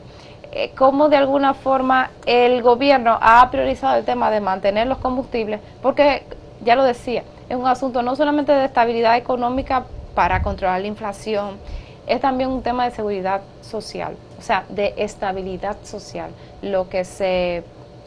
eh, 0.52 0.72
cómo 0.78 1.10
de 1.10 1.18
alguna 1.18 1.54
forma 1.54 2.12
el 2.26 2.62
gobierno 2.62 3.18
ha 3.22 3.50
priorizado 3.50 3.98
el 3.98 4.06
tema 4.06 4.30
de 4.30 4.40
mantener 4.40 4.88
los 4.88 5.00
combustibles, 5.00 5.60
porque 5.82 6.24
ya 6.64 6.76
lo 6.76 6.84
decía, 6.84 7.24
es 7.50 7.56
un 7.56 7.68
asunto 7.68 8.02
no 8.02 8.16
solamente 8.16 8.52
de 8.52 8.66
estabilidad 8.66 9.18
económica 9.18 9.86
para 10.16 10.42
controlar 10.42 10.82
la 10.82 10.88
inflación, 10.88 11.58
es 12.08 12.22
también 12.22 12.50
un 12.50 12.64
tema 12.64 12.86
de 12.86 12.92
seguridad 12.92 13.42
social, 13.62 14.16
o 14.38 14.42
sea, 14.42 14.66
de 14.70 14.94
estabilidad 14.98 15.78
social, 15.84 16.32
lo 16.62 16.90
que 16.90 17.04
se, 17.04 17.64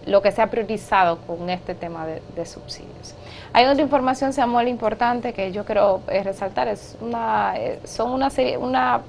lo 0.07 0.23
que 0.23 0.33
se 0.33 0.43
ha 0.43 0.49
priorizado 0.49 1.19
con 1.19 1.51
este 1.51 1.75
tema 1.75 2.07
de 2.07 2.47
subsidios. 2.47 3.15
Hay 3.55 3.67
otra 3.67 3.83
información, 3.83 4.33
Samuel, 4.33 4.69
importante 4.69 5.35
que 5.35 5.53
yo 5.53 5.67
quiero 5.67 6.01
eh, 6.09 6.23
resaltar. 6.23 6.69
Es 6.69 6.97
una, 7.03 7.53
eh, 7.59 7.81
son 7.85 8.11
una 8.11 8.31
serie, 8.31 8.57
una, 8.57 9.03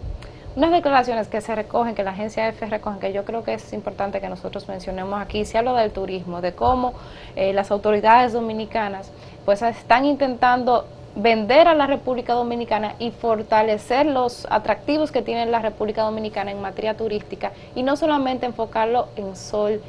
unas 0.57 0.71
declaraciones 0.71 1.29
que 1.29 1.39
se 1.39 1.55
recogen, 1.55 1.95
que 1.95 2.03
la 2.03 2.11
agencia 2.11 2.49
EFE 2.49 2.65
recoge, 2.65 2.99
que 2.99 3.13
yo 3.13 3.23
creo 3.23 3.45
que 3.45 3.53
es 3.53 3.71
importante 3.71 4.19
que 4.19 4.27
nosotros 4.27 4.67
mencionemos 4.67 5.21
aquí. 5.21 5.45
Se 5.45 5.57
habla 5.57 5.79
del 5.79 5.91
turismo, 5.91 6.41
de 6.41 6.53
cómo 6.53 6.93
eh, 7.37 7.53
las 7.53 7.71
autoridades 7.71 8.33
dominicanas 8.33 9.13
pues 9.45 9.61
están 9.61 10.05
intentando 10.05 10.85
vender 11.15 11.67
a 11.67 11.75
la 11.75 11.85
República 11.85 12.33
Dominicana 12.33 12.95
y 12.97 13.11
fortalecer 13.11 14.05
los 14.05 14.47
atractivos 14.49 15.11
que 15.11 15.21
tiene 15.21 15.45
la 15.45 15.59
República 15.59 16.03
Dominicana 16.03 16.51
en 16.51 16.61
materia 16.61 16.97
turística 16.97 17.51
y 17.75 17.83
no 17.83 17.95
solamente 17.95 18.45
enfocarlo 18.45 19.07
en 19.15 19.35
sol 19.35 19.81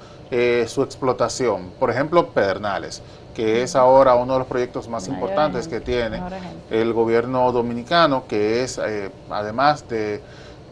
su 0.67 0.83
explotación. 0.83 1.71
Por 1.79 1.91
ejemplo, 1.91 2.29
Pedernales 2.31 3.01
que 3.35 3.63
es 3.63 3.77
ahora 3.77 4.15
uno 4.15 4.35
de 4.35 4.39
los 4.41 4.49
proyectos 4.49 4.89
más 4.89 5.09
importantes 5.09 5.69
que 5.69 5.81
tiene 5.81 6.23
el 6.71 6.93
gobierno 6.93 7.51
dominicano, 7.53 8.25
que 8.27 8.63
es, 8.63 8.79
eh, 8.79 9.11
además 9.29 9.89
de 9.89 10.23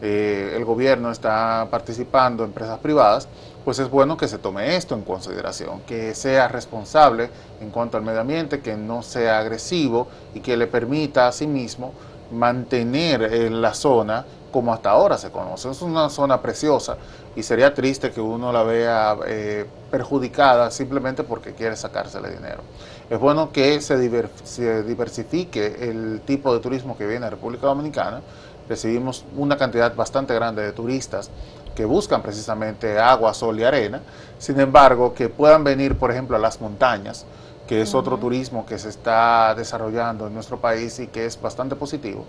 eh, 0.01 0.53
el 0.55 0.65
gobierno 0.65 1.11
está 1.11 1.67
participando 1.69 2.43
empresas 2.43 2.79
privadas, 2.79 3.27
pues 3.63 3.79
es 3.79 3.89
bueno 3.89 4.17
que 4.17 4.27
se 4.27 4.37
tome 4.37 4.75
esto 4.75 4.95
en 4.95 5.03
consideración, 5.03 5.81
que 5.87 6.13
sea 6.15 6.47
responsable 6.47 7.29
en 7.61 7.69
cuanto 7.69 7.97
al 7.97 8.03
medio 8.03 8.21
ambiente, 8.21 8.59
que 8.59 8.75
no 8.75 9.03
sea 9.03 9.39
agresivo 9.39 10.07
y 10.33 10.41
que 10.41 10.57
le 10.57 10.67
permita 10.67 11.27
a 11.27 11.31
sí 11.31 11.47
mismo 11.47 11.93
mantener 12.33 13.23
eh, 13.23 13.49
la 13.49 13.73
zona 13.73 14.25
como 14.51 14.73
hasta 14.73 14.91
ahora 14.91 15.17
se 15.17 15.31
conoce. 15.31 15.69
Es 15.69 15.81
una 15.81 16.09
zona 16.09 16.41
preciosa 16.41 16.97
y 17.35 17.43
sería 17.43 17.73
triste 17.73 18.11
que 18.11 18.21
uno 18.21 18.53
la 18.53 18.63
vea 18.63 19.17
eh, 19.25 19.65
perjudicada 19.91 20.71
simplemente 20.71 21.23
porque 21.23 21.53
quiere 21.53 21.75
sacársele 21.75 22.29
dinero. 22.29 22.61
Es 23.09 23.19
bueno 23.19 23.51
que 23.51 23.81
se, 23.81 23.97
diversifique 23.97 25.89
el 25.89 26.21
tipo 26.25 26.53
de 26.53 26.59
turismo 26.59 26.97
que 26.97 27.05
viene 27.05 27.25
a 27.25 27.29
República 27.29 27.67
Dominicana. 27.67 28.21
Recibimos 28.69 29.25
una 29.35 29.57
cantidad 29.57 29.93
bastante 29.93 30.33
grande 30.33 30.61
de 30.61 30.71
turistas 30.71 31.29
que 31.75 31.85
buscan 31.85 32.21
precisamente 32.21 32.99
agua, 32.99 33.33
sol 33.33 33.59
y 33.59 33.63
arena. 33.63 34.01
Sin 34.37 34.59
embargo, 34.59 35.13
que 35.13 35.27
puedan 35.29 35.63
venir, 35.63 35.97
por 35.97 36.11
ejemplo, 36.11 36.37
a 36.37 36.39
las 36.39 36.61
montañas, 36.61 37.25
que 37.67 37.81
es 37.81 37.95
otro 37.95 38.17
turismo 38.17 38.65
que 38.65 38.77
se 38.77 38.89
está 38.89 39.55
desarrollando 39.55 40.27
en 40.27 40.33
nuestro 40.33 40.59
país 40.59 40.99
y 40.99 41.07
que 41.07 41.25
es 41.25 41.41
bastante 41.41 41.75
positivo, 41.75 42.25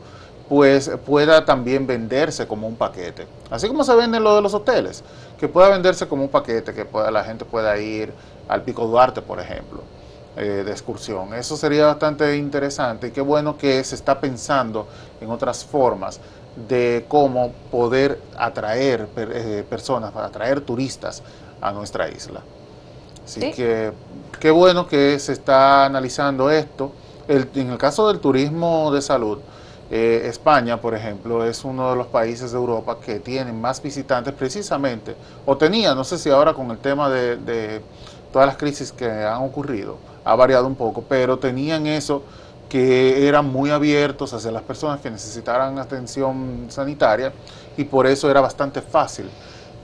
pues 0.49 0.91
pueda 1.05 1.45
también 1.45 1.87
venderse 1.87 2.47
como 2.47 2.69
un 2.69 2.77
paquete. 2.77 3.27
Así 3.51 3.67
como 3.67 3.83
se 3.85 3.95
vende 3.95 4.21
lo 4.21 4.37
de 4.37 4.43
los 4.43 4.55
hoteles, 4.55 5.03
que 5.39 5.49
pueda 5.49 5.71
venderse 5.71 6.07
como 6.07 6.23
un 6.23 6.29
paquete, 6.29 6.75
que 6.75 6.85
pueda, 6.85 7.11
la 7.11 7.25
gente 7.25 7.45
pueda 7.45 7.77
ir 7.79 8.13
al 8.49 8.63
Pico 8.63 8.87
Duarte, 8.87 9.23
por 9.23 9.41
ejemplo, 9.41 9.81
eh, 10.37 10.63
de 10.65 10.71
excursión. 10.71 11.35
Eso 11.35 11.57
sería 11.57 11.87
bastante 11.87 12.37
interesante 12.37 13.09
y 13.09 13.11
qué 13.11 13.21
bueno 13.21 13.57
que 13.57 13.83
se 13.85 13.95
está 13.95 14.21
pensando 14.21 14.87
en 15.21 15.31
otras 15.31 15.65
formas 15.65 16.21
de 16.69 17.05
cómo 17.09 17.53
poder 17.71 18.21
atraer 18.37 19.09
eh, 19.17 19.65
personas, 19.69 20.15
atraer 20.15 20.61
turistas 20.61 21.23
a 21.61 21.73
nuestra 21.73 22.09
isla. 22.09 22.43
Así 23.25 23.53
que 23.53 23.93
qué 24.39 24.51
bueno 24.51 24.87
que 24.87 25.19
se 25.19 25.33
está 25.33 25.87
analizando 25.87 26.51
esto. 26.51 26.93
en 27.29 27.71
el 27.71 27.79
caso 27.79 28.09
del 28.09 28.21
turismo 28.21 28.91
de 28.93 29.01
salud, 29.01 29.39
eh, 29.91 30.27
España, 30.29 30.81
por 30.81 30.95
ejemplo, 30.95 31.45
es 31.45 31.65
uno 31.65 31.91
de 31.91 31.97
los 31.97 32.07
países 32.07 32.53
de 32.53 32.59
Europa 32.59 32.99
que 33.05 33.21
tienen 33.21 33.61
más 33.61 33.83
visitantes 33.83 34.35
precisamente, 34.35 35.15
o 35.47 35.57
tenía, 35.57 35.95
no 35.95 36.05
sé 36.05 36.19
si 36.19 36.31
ahora 36.31 36.53
con 36.53 36.71
el 36.71 36.79
tema 36.79 37.09
de, 37.09 37.37
de 37.37 37.83
todas 38.33 38.47
las 38.47 38.57
crisis 38.57 38.93
que 38.93 39.07
han 39.07 39.43
ocurrido, 39.43 39.97
ha 40.25 40.35
variado 40.35 40.67
un 40.67 40.75
poco, 40.75 41.05
pero 41.09 41.39
tenían 41.39 41.87
eso 41.87 42.23
que 42.69 43.29
eran 43.29 43.47
muy 43.47 43.71
abiertos 43.71 44.33
hacia 44.33 44.51
las 44.51 44.63
personas 44.63 45.01
que 45.01 45.11
necesitaran 45.11 45.79
atención 45.79 46.67
sanitaria 46.69 47.33
y 47.77 47.85
por 47.85 48.07
eso 48.07 48.31
era 48.31 48.41
bastante 48.41 48.81
fácil 48.81 49.31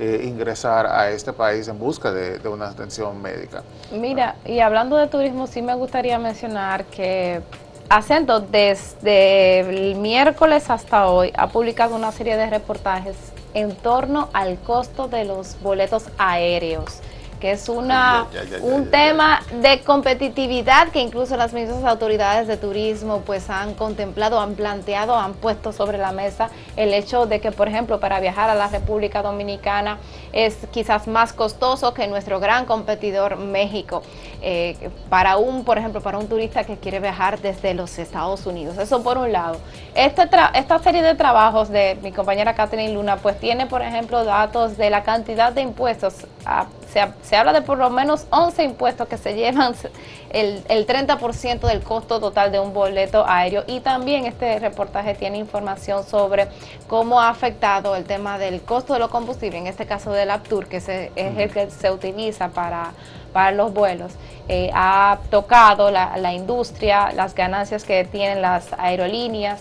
eh, 0.01 0.23
ingresar 0.25 0.87
a 0.87 1.11
este 1.11 1.33
país 1.33 1.69
en 1.69 1.79
busca 1.79 2.11
de, 2.11 2.49
una 2.49 2.69
atención 2.69 3.21
médica. 3.21 3.63
Mira, 3.93 4.37
y 4.47 4.61
hablando 4.61 4.97
de 4.97 5.07
turismo, 5.09 5.47
sí 5.47 5.61
me 5.61 5.75
gustaría 5.75 6.19
mencionar 6.19 6.85
que 6.87 7.43
Acento 7.91 8.41
desde 8.41 9.61
el 9.61 9.97
miércoles 9.97 10.71
hasta 10.71 11.09
hoy 11.09 11.33
ha 11.37 11.49
publicado 11.49 11.97
una 11.97 12.13
serie 12.13 12.37
de 12.37 12.49
reportajes 12.49 13.17
en 13.53 13.75
torno 13.75 14.29
al 14.33 14.59
costo 14.61 15.09
de 15.09 15.25
los 15.25 15.61
boletos 15.61 16.05
aéreos 16.17 17.01
que 17.41 17.53
es 17.53 17.69
una, 17.69 18.27
un 18.61 18.91
tema 18.91 19.43
de 19.61 19.81
competitividad 19.81 20.89
que 20.89 21.01
incluso 21.01 21.37
las 21.37 21.53
mismas 21.53 21.85
autoridades 21.85 22.47
de 22.47 22.57
turismo 22.57 23.23
pues 23.25 23.49
han 23.51 23.75
contemplado, 23.75 24.39
han 24.39 24.55
planteado, 24.55 25.17
han 25.17 25.35
puesto 25.35 25.73
sobre 25.73 25.99
la 25.99 26.13
mesa 26.13 26.51
el 26.77 26.93
hecho 26.93 27.27
de 27.27 27.41
que, 27.41 27.51
por 27.51 27.69
ejemplo, 27.69 27.99
para 27.99 28.21
viajar 28.21 28.51
a 28.51 28.55
la 28.55 28.69
República 28.69 29.23
Dominicana 29.23 29.99
es 30.33 30.59
quizás 30.71 31.09
más 31.09 31.33
costoso 31.33 31.95
que 31.95 32.07
nuestro 32.07 32.39
gran 32.41 32.67
competidor 32.67 33.37
México. 33.37 34.03
Eh, 34.43 34.91
para 35.09 35.37
un, 35.37 35.65
por 35.65 35.79
ejemplo, 35.79 36.01
para 36.01 36.19
un 36.19 36.29
turista 36.29 36.65
que 36.65 36.77
quiere 36.77 37.01
viajar 37.01 37.41
desde 37.41 37.75
los 37.75 37.99
Estados 37.99 38.47
Unidos. 38.47 38.79
Eso 38.79 39.03
por 39.03 39.19
un 39.19 39.33
lado. 39.33 39.59
Este 39.95 40.29
esta 40.55 40.79
serie 40.79 41.03
de 41.03 41.15
trabajos 41.15 41.69
de 41.69 41.99
mi 42.03 42.13
compañera 42.13 42.55
Catherine 42.55 42.93
Luna 42.93 43.17
pues 43.17 43.39
tiene, 43.39 43.67
por 43.67 43.83
ejemplo, 43.83 44.25
datos 44.25 44.77
de 44.77 44.91
la 44.91 45.03
cantidad 45.03 45.53
de 45.53 45.63
impuestos 45.63 46.15
a 46.45 46.67
se, 46.93 47.37
habla 47.37 47.53
de 47.53 47.63
por 47.63 47.79
lo 47.79 47.91
menos 47.91 48.27
11 48.31 48.65
impuestos 48.65 49.09
que 49.09 49.17
se 49.17 49.35
llevan 49.35 49.75
el, 50.31 50.63
el 50.69 50.87
30% 50.87 51.61
del 51.61 51.83
costo 51.83 52.21
total 52.21 52.53
de 52.53 52.59
un 52.59 52.73
boleto 52.73 53.25
aéreo 53.27 53.65
y 53.67 53.81
también 53.81 54.27
este 54.27 54.59
reportaje 54.59 55.15
tiene 55.15 55.39
información 55.39 56.05
sobre 56.05 56.49
cómo 56.89 57.21
ha 57.21 57.29
afectado 57.29 57.97
el 57.97 58.05
tema 58.05 58.39
del 58.39 58.61
costo 58.63 58.95
de 58.95 58.99
los 58.99 59.11
combustibles, 59.11 59.61
en 59.61 59.67
este 59.67 59.87
caso 59.87 60.13
del 60.13 60.31
Aptur, 60.31 60.67
que 60.67 60.79
es 60.79 60.89
el 60.89 61.51
que 61.53 61.71
se 61.71 61.91
utiliza 61.91 62.49
para, 62.49 62.93
para 63.33 63.53
los 63.53 63.73
vuelos. 63.73 64.13
Eh, 64.49 64.71
ha 64.75 65.19
tocado 65.31 65.91
la, 65.91 66.17
la 66.17 66.33
industria, 66.33 67.13
las 67.13 67.35
ganancias 67.35 67.85
que 67.85 68.05
tienen 68.05 68.43
las 68.43 68.73
aerolíneas 68.79 69.61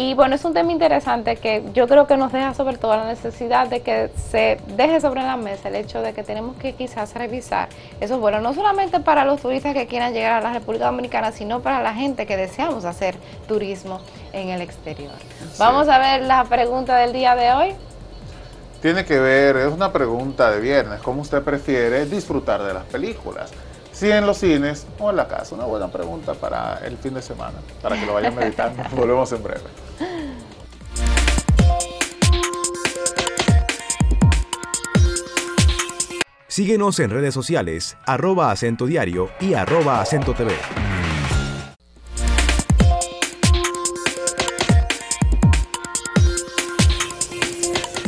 y 0.00 0.14
bueno, 0.14 0.36
es 0.36 0.44
un 0.44 0.54
tema 0.54 0.70
interesante 0.70 1.34
que 1.34 1.64
yo 1.74 1.88
creo 1.88 2.06
que 2.06 2.16
nos 2.16 2.30
deja 2.30 2.54
sobre 2.54 2.78
todo 2.78 2.96
la 2.96 3.06
necesidad 3.06 3.66
de 3.66 3.80
que 3.80 4.12
se 4.30 4.60
deje 4.76 5.00
sobre 5.00 5.24
la 5.24 5.36
mesa 5.36 5.70
el 5.70 5.74
hecho 5.74 6.00
de 6.00 6.12
que 6.12 6.22
tenemos 6.22 6.56
que 6.56 6.74
quizás 6.74 7.14
revisar 7.14 7.68
eso 8.00 8.20
bueno, 8.20 8.40
no 8.40 8.54
solamente 8.54 9.00
para 9.00 9.24
los 9.24 9.40
turistas 9.40 9.74
que 9.74 9.88
quieran 9.88 10.12
llegar 10.12 10.34
a 10.34 10.40
la 10.40 10.52
República 10.52 10.86
Dominicana, 10.86 11.32
sino 11.32 11.62
para 11.62 11.82
la 11.82 11.94
gente 11.94 12.26
que 12.26 12.36
deseamos 12.36 12.84
hacer 12.84 13.16
turismo 13.48 14.00
en 14.32 14.50
el 14.50 14.60
exterior. 14.60 15.10
Vamos 15.58 15.88
a 15.88 15.98
ver 15.98 16.22
la 16.22 16.44
pregunta 16.44 16.94
del 16.94 17.12
día 17.12 17.34
de 17.34 17.50
hoy. 17.50 17.74
Tiene 18.80 19.04
que 19.04 19.18
ver, 19.18 19.56
es 19.56 19.72
una 19.72 19.92
pregunta 19.92 20.48
de 20.52 20.60
viernes, 20.60 21.00
¿cómo 21.00 21.22
usted 21.22 21.42
prefiere 21.42 22.06
disfrutar 22.06 22.62
de 22.62 22.72
las 22.72 22.84
películas? 22.84 23.50
si 23.90 24.12
en 24.12 24.24
los 24.26 24.38
cines 24.38 24.86
o 25.00 25.10
en 25.10 25.16
la 25.16 25.26
casa? 25.26 25.56
Una 25.56 25.64
buena 25.64 25.88
pregunta 25.88 26.34
para 26.34 26.78
el 26.86 26.96
fin 26.98 27.14
de 27.14 27.22
semana, 27.22 27.58
para 27.82 27.98
que 27.98 28.06
lo 28.06 28.14
vayan 28.14 28.32
meditando. 28.36 28.80
Volvemos 28.92 29.32
en 29.32 29.42
breve. 29.42 29.87
Síguenos 36.58 36.98
en 36.98 37.10
redes 37.10 37.34
sociales, 37.34 37.96
arroba 38.04 38.50
acento 38.50 38.86
diario 38.86 39.30
y 39.38 39.54
arroba 39.54 40.00
acento 40.00 40.34
TV. 40.34 40.50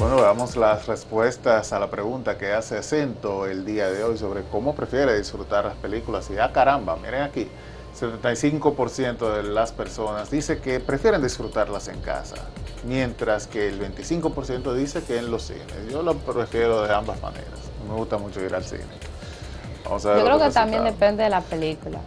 veamos 0.01 0.57
las 0.57 0.89
respuestas 0.89 1.73
a 1.73 1.79
la 1.79 1.93
pregunta 1.93 2.37
que 2.37 2.51
hace 2.51 2.77
acento 2.77 3.47
el 3.47 3.65
día 3.65 3.89
de 3.89 4.03
hoy 4.03 4.19
sobre 4.19 4.43
cómo 4.43 4.75
prefiere 4.75 5.17
disfrutar 5.17 5.67
las 5.67 5.77
películas. 5.77 6.29
Y 6.31 6.39
ah, 6.39 6.51
caramba, 6.53 6.97
miren 6.97 7.23
aquí, 7.23 7.47
75% 7.97 9.37
de 9.37 9.45
las 9.45 9.71
personas 9.71 10.29
dice 10.29 10.59
que 10.59 10.81
prefieren 10.81 11.23
disfrutarlas 11.23 11.87
en 11.87 12.01
casa, 12.01 12.35
mientras 12.85 13.47
que 13.47 13.69
el 13.69 13.81
25% 13.81 14.75
dice 14.75 15.05
que 15.05 15.19
en 15.19 15.31
los 15.31 15.45
cines. 15.45 15.89
Yo 15.89 16.03
lo 16.03 16.17
prefiero 16.17 16.83
de 16.83 16.93
ambas 16.93 17.23
maneras. 17.23 17.70
Me 17.91 17.97
gusta 17.97 18.17
mucho 18.17 18.41
ir 18.41 18.55
al 18.55 18.65
cine. 18.65 18.85
Yo 19.85 19.99
creo 19.99 20.39
que 20.39 20.51
también 20.51 20.85
depende 20.85 21.25
de 21.25 21.31
la 21.31 21.41
película. 21.41 21.99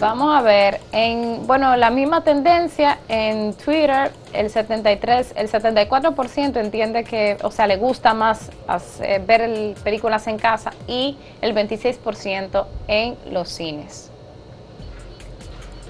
Vamos 0.00 0.34
a 0.34 0.40
ver, 0.40 0.80
en 0.92 1.46
bueno, 1.46 1.76
la 1.76 1.90
misma 1.90 2.24
tendencia 2.24 3.00
en 3.06 3.52
Twitter, 3.52 4.10
el 4.32 4.48
73, 4.48 5.34
el 5.36 5.50
74% 5.50 6.56
entiende 6.56 7.04
que, 7.04 7.36
o 7.42 7.50
sea, 7.50 7.66
le 7.66 7.76
gusta 7.76 8.14
más 8.14 8.50
ver 9.26 9.74
películas 9.84 10.26
en 10.26 10.38
casa 10.38 10.72
y 10.86 11.18
el 11.42 11.54
26% 11.54 12.64
en 12.88 13.18
los 13.30 13.50
cines. 13.50 14.10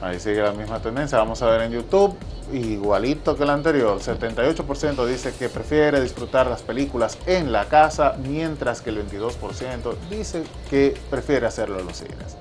Ahí 0.01 0.19
sigue 0.19 0.43
la 0.43 0.51
misma 0.51 0.81
tendencia. 0.81 1.19
Vamos 1.19 1.41
a 1.43 1.47
ver 1.47 1.63
en 1.63 1.71
YouTube, 1.71 2.17
igualito 2.53 3.37
que 3.37 3.43
el 3.45 3.51
anterior. 3.51 3.99
78% 3.99 5.07
dice 5.07 5.33
que 5.35 5.49
prefiere 5.49 6.01
disfrutar 6.01 6.47
las 6.47 6.63
películas 6.63 7.19
en 7.27 7.53
la 7.53 7.67
casa, 7.67 8.17
mientras 8.23 8.81
que 8.81 8.91
el 8.91 9.09
22% 9.09 9.95
dice 10.11 10.45
que 10.71 10.95
prefiere 11.11 11.47
hacerlo 11.47 11.81
en 11.81 11.87
los 11.87 11.97
cines. 11.97 12.37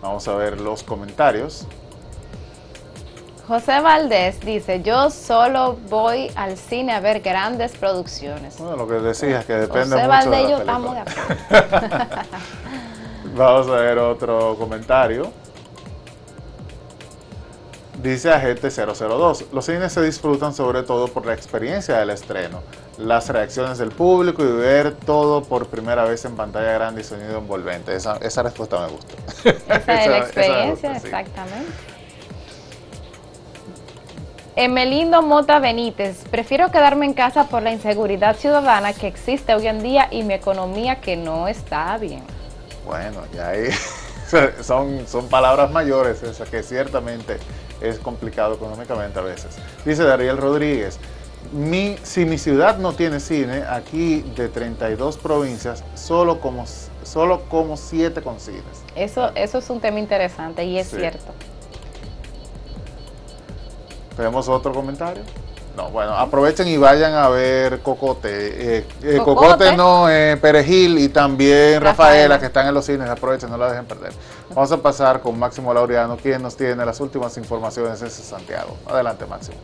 Vamos 0.00 0.26
a 0.28 0.34
ver 0.34 0.60
los 0.60 0.82
comentarios. 0.82 1.66
José 3.46 3.80
Valdés 3.80 4.40
dice, 4.40 4.82
yo 4.82 5.10
solo 5.10 5.76
voy 5.88 6.30
al 6.36 6.56
cine 6.56 6.92
a 6.92 7.00
ver 7.00 7.20
grandes 7.20 7.72
producciones. 7.72 8.56
Bueno, 8.58 8.76
lo 8.76 8.88
que 8.88 8.94
decías, 8.94 9.44
que 9.44 9.54
depende 9.54 9.96
José 9.96 10.06
Valdés 10.06 10.44
y 10.44 10.50
yo 10.50 10.58
estamos 10.58 10.94
de 10.94 11.00
acuerdo. 11.00 12.22
Vamos 13.36 13.68
a 13.68 13.72
ver 13.72 13.98
otro 13.98 14.56
comentario. 14.58 15.41
Dice 18.00 18.30
Agente 18.30 18.70
002, 18.70 19.46
los 19.52 19.66
cines 19.66 19.92
se 19.92 20.02
disfrutan 20.02 20.54
sobre 20.54 20.82
todo 20.82 21.08
por 21.08 21.26
la 21.26 21.34
experiencia 21.34 21.98
del 21.98 22.10
estreno, 22.10 22.62
las 22.96 23.28
reacciones 23.28 23.76
del 23.76 23.90
público 23.90 24.42
y 24.42 24.50
ver 24.50 24.94
todo 24.94 25.42
por 25.42 25.66
primera 25.66 26.04
vez 26.04 26.24
en 26.24 26.34
pantalla 26.34 26.72
grande 26.72 27.02
y 27.02 27.04
sonido 27.04 27.38
envolvente. 27.38 27.94
Esa, 27.94 28.16
respuesta 28.42 28.80
me 28.80 28.88
gusta. 28.88 29.14
Esa 29.44 30.02
es 30.04 30.10
la 30.10 30.18
experiencia, 30.18 30.96
exactamente. 30.96 31.72
Emelindo 34.56 35.22
Mota 35.22 35.58
Benítez, 35.60 36.24
prefiero 36.30 36.70
quedarme 36.70 37.06
en 37.06 37.14
casa 37.14 37.44
por 37.44 37.62
la 37.62 37.72
inseguridad 37.72 38.36
ciudadana 38.36 38.92
que 38.94 39.06
existe 39.06 39.54
hoy 39.54 39.66
en 39.66 39.82
día 39.82 40.08
y 40.10 40.24
mi 40.24 40.34
economía 40.34 41.00
que 41.00 41.16
no 41.16 41.46
está 41.46 41.96
bien. 41.98 42.22
Bueno, 42.86 43.22
ya 43.34 43.48
ahí 43.48 43.68
son, 44.62 45.06
son 45.06 45.28
palabras 45.28 45.70
mayores, 45.70 46.22
esas 46.22 46.48
que 46.48 46.62
ciertamente 46.62 47.38
es 47.82 47.98
complicado 47.98 48.54
económicamente 48.54 49.18
a 49.18 49.22
veces. 49.22 49.56
Dice 49.84 50.04
Dariel 50.04 50.36
Rodríguez, 50.36 50.98
mi, 51.52 51.96
si 52.02 52.24
mi 52.24 52.38
ciudad 52.38 52.78
no 52.78 52.92
tiene 52.92 53.20
cine, 53.20 53.64
aquí 53.68 54.22
de 54.36 54.48
32 54.48 55.18
provincias, 55.18 55.84
solo 55.94 56.40
como, 56.40 56.64
solo 57.02 57.42
como 57.48 57.76
7 57.76 58.22
con 58.22 58.40
cines. 58.40 58.62
Eso, 58.94 59.32
eso 59.34 59.58
es 59.58 59.68
un 59.70 59.80
tema 59.80 59.98
interesante 59.98 60.64
y 60.64 60.78
es 60.78 60.90
cierto. 60.90 61.32
¿Tenemos 64.16 64.48
otro 64.48 64.72
comentario? 64.72 65.22
No, 65.76 65.90
bueno, 65.90 66.12
aprovechen 66.12 66.68
y 66.68 66.76
vayan 66.76 67.14
a 67.14 67.28
ver 67.28 67.80
Cocote. 67.80 68.78
Eh, 68.78 68.84
eh, 69.02 69.18
Cocote. 69.24 69.74
no, 69.76 70.08
eh, 70.10 70.36
Perejil 70.36 70.98
y 70.98 71.08
también 71.08 71.80
Rafaela. 71.80 72.38
que 72.38 72.46
están 72.46 72.66
en 72.68 72.74
los 72.74 72.84
cines. 72.84 73.08
Aprovechen, 73.08 73.50
no 73.50 73.56
la 73.56 73.70
dejen 73.70 73.86
perder. 73.86 74.12
Vamos 74.50 74.70
a 74.70 74.82
pasar 74.82 75.20
con 75.20 75.38
Máximo 75.38 75.72
Laureano, 75.72 76.16
quien 76.16 76.42
nos 76.42 76.56
tiene 76.56 76.84
las 76.84 77.00
últimas 77.00 77.36
informaciones 77.38 78.00
desde 78.00 78.22
Santiago. 78.22 78.76
Adelante, 78.86 79.24
Máximo. 79.26 79.56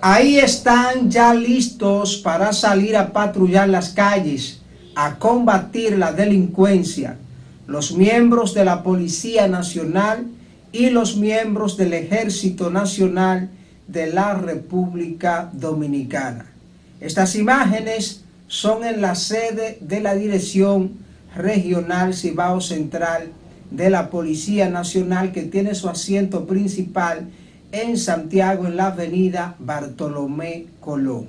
Ahí 0.00 0.38
están 0.38 1.10
ya 1.10 1.34
listos 1.34 2.16
para 2.16 2.54
salir 2.54 2.96
a 2.96 3.12
patrullar 3.12 3.68
las 3.68 3.90
calles, 3.90 4.62
a 4.94 5.16
combatir 5.16 5.98
la 5.98 6.12
delincuencia 6.12 7.18
los 7.70 7.92
miembros 7.92 8.52
de 8.52 8.64
la 8.64 8.82
Policía 8.82 9.46
Nacional 9.46 10.26
y 10.72 10.90
los 10.90 11.16
miembros 11.16 11.76
del 11.76 11.92
Ejército 11.92 12.68
Nacional 12.68 13.48
de 13.90 14.12
la 14.12 14.34
República 14.34 15.50
Dominicana. 15.52 16.46
Estas 17.00 17.34
imágenes 17.34 18.22
son 18.46 18.84
en 18.84 19.00
la 19.00 19.14
sede 19.14 19.78
de 19.80 20.00
la 20.00 20.14
Dirección 20.14 20.92
Regional 21.34 22.14
Cibao 22.14 22.60
Central 22.60 23.32
de 23.70 23.90
la 23.90 24.10
Policía 24.10 24.68
Nacional 24.68 25.32
que 25.32 25.42
tiene 25.42 25.74
su 25.74 25.88
asiento 25.88 26.46
principal 26.46 27.28
en 27.72 27.96
Santiago 27.96 28.66
en 28.66 28.76
la 28.76 28.88
avenida 28.88 29.54
Bartolomé 29.58 30.66
Colón. 30.80 31.26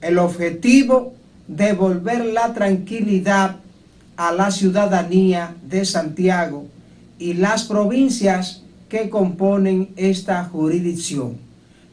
El 0.00 0.18
objetivo, 0.18 1.14
devolver 1.48 2.26
la 2.26 2.52
tranquilidad 2.52 3.56
a 4.16 4.32
la 4.32 4.50
ciudadanía 4.50 5.54
de 5.66 5.84
Santiago 5.84 6.66
y 7.18 7.34
las 7.34 7.64
provincias 7.64 8.62
que 8.88 9.08
componen 9.08 9.88
esta 9.96 10.44
jurisdicción, 10.44 11.38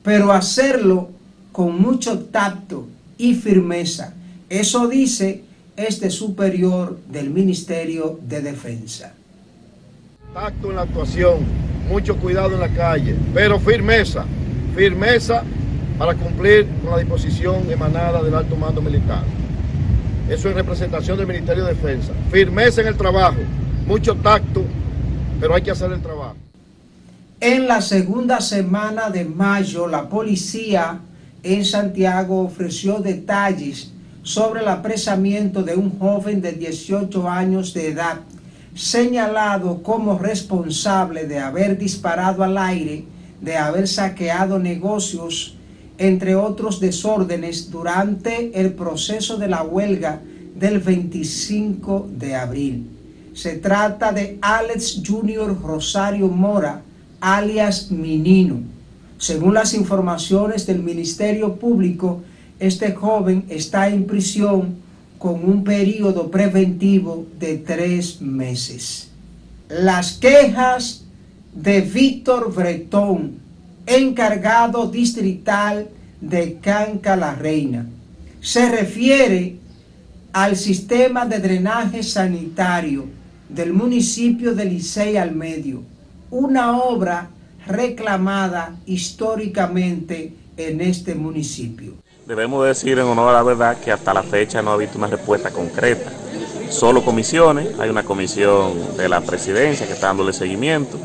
pero 0.04 0.32
hacerlo 0.32 1.10
con 1.52 1.82
mucho 1.82 2.20
tacto 2.20 2.88
y 3.18 3.36
firmeza. 3.36 4.14
Eso 4.50 4.88
dice 4.88 5.44
este 5.76 6.10
superior 6.10 6.98
del 7.08 7.30
Ministerio 7.30 8.20
de 8.22 8.42
Defensa. 8.42 9.14
Tacto 10.34 10.70
en 10.70 10.76
la 10.76 10.84
actuación, 10.84 11.40
mucho 11.90 12.18
cuidado 12.18 12.54
en 12.54 12.60
la 12.60 12.70
calle, 12.70 13.16
pero 13.34 13.60
firmeza, 13.60 14.26
firmeza 14.76 15.44
para 15.98 16.16
cumplir 16.16 16.68
con 16.82 16.92
la 16.92 16.98
disposición 16.98 17.70
emanada 17.70 18.24
del 18.24 18.36
alto 18.36 18.56
mando 18.56 18.82
militar. 18.82 19.24
Eso 20.30 20.50
es 20.50 20.56
representación 20.56 21.18
del 21.18 21.28
Ministerio 21.28 21.66
de 21.66 21.74
Defensa. 21.74 22.14
Firmeza 22.32 22.82
en 22.82 22.88
el 22.88 22.96
trabajo, 22.96 23.40
mucho 23.88 24.16
tacto, 24.16 24.64
pero 25.40 25.56
hay 25.56 25.62
que 25.62 25.72
hacer 25.72 25.92
el 25.92 26.02
trabajo. 26.02 26.36
En 27.42 27.70
la 27.70 27.80
segunda 27.80 28.42
semana 28.42 29.10
de 29.10 29.24
mayo, 29.24 29.88
la 29.88 30.10
policía 30.10 31.00
en 31.42 31.64
Santiago 31.64 32.42
ofreció 32.42 33.00
detalles 33.00 33.94
sobre 34.24 34.60
el 34.60 34.68
apresamiento 34.68 35.64
de 35.64 35.76
un 35.76 35.98
joven 35.98 36.42
de 36.42 36.52
18 36.52 37.30
años 37.30 37.74
de 37.74 37.92
edad, 37.92 38.18
señalado 38.76 39.82
como 39.84 40.20
responsable 40.20 41.28
de 41.28 41.40
haber 41.40 41.78
disparado 41.78 42.44
al 42.44 42.58
aire, 42.58 43.06
de 43.40 43.56
haber 43.56 43.88
saqueado 43.88 44.60
negocios, 44.60 45.56
entre 45.98 46.36
otros 46.36 46.82
desórdenes, 46.82 47.72
durante 47.72 48.60
el 48.60 48.74
proceso 48.74 49.38
de 49.38 49.48
la 49.48 49.64
huelga 49.64 50.20
del 50.56 50.80
25 50.80 52.10
de 52.18 52.36
abril. 52.36 52.90
Se 53.34 53.56
trata 53.56 54.12
de 54.12 54.38
Alex 54.42 55.02
Junior 55.08 55.58
Rosario 55.62 56.28
Mora, 56.28 56.82
alias 57.22 57.92
Minino. 57.92 58.62
Según 59.18 59.54
las 59.54 59.74
informaciones 59.74 60.66
del 60.66 60.82
Ministerio 60.82 61.56
Público, 61.56 62.22
este 62.60 62.94
joven 62.94 63.46
está 63.50 63.90
en 63.90 64.06
prisión 64.06 64.76
con 65.18 65.44
un 65.44 65.64
periodo 65.64 66.32
preventivo 66.32 67.26
de 67.40 67.58
tres 67.58 68.22
meses. 68.22 69.10
Las 69.68 70.14
quejas 70.14 71.04
de 71.54 71.82
Víctor 71.82 72.54
Bretón, 72.54 73.34
encargado 73.86 74.90
distrital 74.90 75.90
de 76.22 76.58
Canca 76.62 77.16
la 77.16 77.36
Reina, 77.36 77.86
se 78.42 78.70
refiere 78.70 79.58
al 80.32 80.56
sistema 80.56 81.26
de 81.26 81.40
drenaje 81.40 82.04
sanitario 82.04 83.06
del 83.50 83.74
municipio 83.74 84.56
de 84.56 84.66
Licey 84.66 85.18
al 85.18 85.36
Medio, 85.36 85.84
una 86.32 86.78
obra 86.78 87.30
reclamada 87.66 88.76
históricamente 88.86 90.34
en 90.58 90.82
este 90.82 91.16
municipio. 91.16 91.94
Debemos 92.26 92.66
decir 92.66 93.00
en 93.00 93.06
honor 93.06 93.30
a 93.30 93.34
la 93.34 93.44
verdad 93.44 93.78
que 93.80 93.92
hasta 93.92 94.14
la 94.14 94.24
fecha 94.24 94.62
no 94.62 94.72
ha 94.72 94.74
habido 94.76 94.92
una 94.96 95.08
respuesta 95.08 95.50
concreta. 95.50 96.12
Solo 96.70 97.04
comisiones, 97.04 97.80
hay 97.80 97.90
una 97.90 98.04
comisión 98.04 98.96
de 98.98 99.10
la 99.10 99.22
presidencia 99.22 99.88
que 99.88 99.94
está 99.94 100.08
dándole 100.08 100.34
seguimiento. 100.34 100.98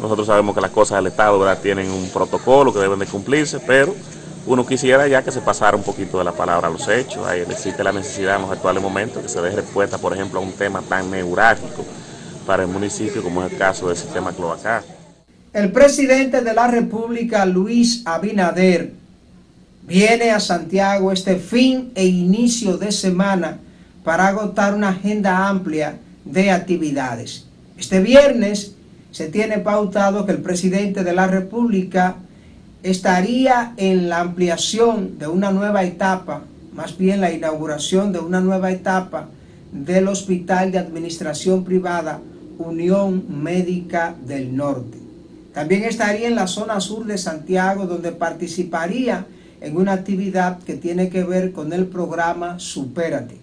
Nosotros 0.00 0.26
sabemos 0.26 0.54
que 0.54 0.60
las 0.60 0.70
cosas 0.70 0.98
del 0.98 1.08
Estado 1.08 1.56
tienen 1.56 1.90
un 1.90 2.08
protocolo 2.08 2.72
que 2.72 2.80
deben 2.80 2.98
de 2.98 3.06
cumplirse, 3.06 3.60
pero 3.60 3.94
uno 4.46 4.66
quisiera 4.66 5.06
ya 5.06 5.22
que 5.22 5.30
se 5.30 5.40
pasara 5.40 5.76
un 5.76 5.84
poquito 5.84 6.18
de 6.18 6.24
la 6.24 6.32
palabra 6.32 6.66
a 6.66 6.70
los 6.70 6.88
hechos. 6.88 7.24
Ahí 7.26 7.40
existe 7.40 7.84
la 7.84 7.92
necesidad 7.92 8.36
en 8.36 8.42
los 8.42 8.50
actuales 8.50 8.82
momentos 8.82 9.22
que 9.22 9.28
se 9.28 9.40
dé 9.40 9.50
respuesta, 9.50 9.98
por 9.98 10.14
ejemplo, 10.14 10.40
a 10.40 10.42
un 10.42 10.52
tema 10.52 10.80
tan 10.82 11.10
neurálgico 11.10 11.84
para 12.46 12.62
el 12.62 12.68
municipio 12.68 13.22
como 13.22 13.44
es 13.44 13.52
el 13.52 13.58
caso 13.58 13.88
del 13.88 13.96
sistema 13.96 14.32
cloacal. 14.32 14.82
El 15.52 15.72
presidente 15.72 16.42
de 16.42 16.54
la 16.54 16.68
República, 16.68 17.44
Luis 17.44 18.02
Abinader, 18.04 18.92
viene 19.82 20.30
a 20.30 20.38
Santiago 20.38 21.10
este 21.10 21.36
fin 21.36 21.90
e 21.94 22.06
inicio 22.06 22.76
de 22.76 22.92
semana 22.92 23.58
para 24.04 24.28
agotar 24.28 24.74
una 24.74 24.90
agenda 24.90 25.48
amplia 25.48 25.98
de 26.24 26.50
actividades. 26.50 27.46
Este 27.76 28.00
viernes 28.00 28.74
se 29.10 29.28
tiene 29.28 29.58
pautado 29.58 30.24
que 30.24 30.32
el 30.32 30.42
presidente 30.42 31.02
de 31.02 31.12
la 31.12 31.26
República 31.26 32.16
estaría 32.82 33.74
en 33.76 34.08
la 34.08 34.20
ampliación 34.20 35.18
de 35.18 35.26
una 35.26 35.50
nueva 35.50 35.82
etapa, 35.82 36.42
más 36.72 36.96
bien 36.96 37.20
la 37.20 37.32
inauguración 37.32 38.12
de 38.12 38.20
una 38.20 38.40
nueva 38.40 38.70
etapa 38.70 39.26
del 39.72 40.08
Hospital 40.08 40.72
de 40.72 40.78
Administración 40.78 41.64
Privada 41.64 42.20
Unión 42.58 43.24
Médica 43.28 44.14
del 44.26 44.54
Norte. 44.54 44.98
También 45.54 45.84
estaría 45.84 46.28
en 46.28 46.36
la 46.36 46.46
zona 46.46 46.80
sur 46.80 47.06
de 47.06 47.18
Santiago, 47.18 47.86
donde 47.86 48.12
participaría 48.12 49.26
en 49.60 49.76
una 49.76 49.92
actividad 49.92 50.58
que 50.60 50.74
tiene 50.74 51.08
que 51.08 51.24
ver 51.24 51.52
con 51.52 51.72
el 51.72 51.86
programa 51.86 52.58
Supérate. 52.58 53.36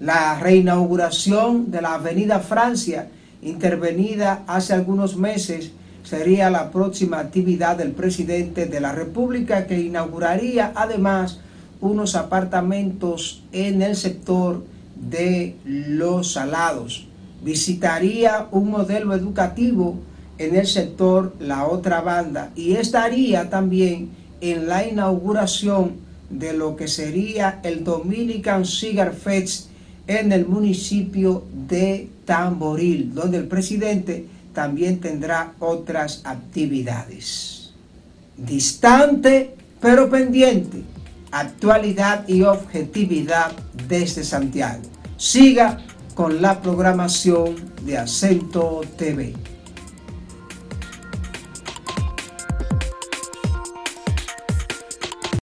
La 0.00 0.38
reinauguración 0.40 1.70
de 1.70 1.82
la 1.82 1.94
Avenida 1.94 2.40
Francia, 2.40 3.08
intervenida 3.42 4.42
hace 4.46 4.74
algunos 4.74 5.16
meses, 5.16 5.70
sería 6.02 6.50
la 6.50 6.70
próxima 6.70 7.20
actividad 7.20 7.76
del 7.76 7.92
presidente 7.92 8.66
de 8.66 8.80
la 8.80 8.92
República 8.92 9.66
que 9.66 9.80
inauguraría 9.80 10.72
además 10.74 11.38
unos 11.80 12.16
apartamentos 12.16 13.44
en 13.52 13.82
el 13.82 13.96
sector 13.96 14.64
de 15.08 15.56
los 15.64 16.32
salados. 16.32 17.06
Visitaría 17.42 18.46
un 18.50 18.70
modelo 18.70 19.14
educativo 19.14 19.98
en 20.38 20.56
el 20.56 20.66
sector 20.66 21.34
La 21.40 21.66
Otra 21.66 22.00
Banda 22.00 22.50
y 22.54 22.72
estaría 22.72 23.50
también 23.50 24.10
en 24.40 24.68
la 24.68 24.86
inauguración 24.86 25.96
de 26.30 26.52
lo 26.52 26.76
que 26.76 26.88
sería 26.88 27.60
el 27.62 27.84
Dominican 27.84 28.64
Cigar 28.64 29.12
Fest 29.12 29.68
en 30.06 30.32
el 30.32 30.46
municipio 30.46 31.44
de 31.68 32.08
Tamboril, 32.24 33.14
donde 33.14 33.38
el 33.38 33.46
presidente 33.46 34.26
también 34.52 35.00
tendrá 35.00 35.54
otras 35.58 36.22
actividades. 36.24 37.72
Distante 38.36 39.54
pero 39.82 40.08
pendiente, 40.08 40.84
actualidad 41.32 42.28
y 42.28 42.42
objetividad 42.42 43.52
desde 43.88 44.22
Santiago. 44.22 44.82
Siga 45.16 45.78
con 46.14 46.40
la 46.42 46.60
programación 46.60 47.56
de 47.84 47.98
Acento 47.98 48.82
TV. 48.96 49.34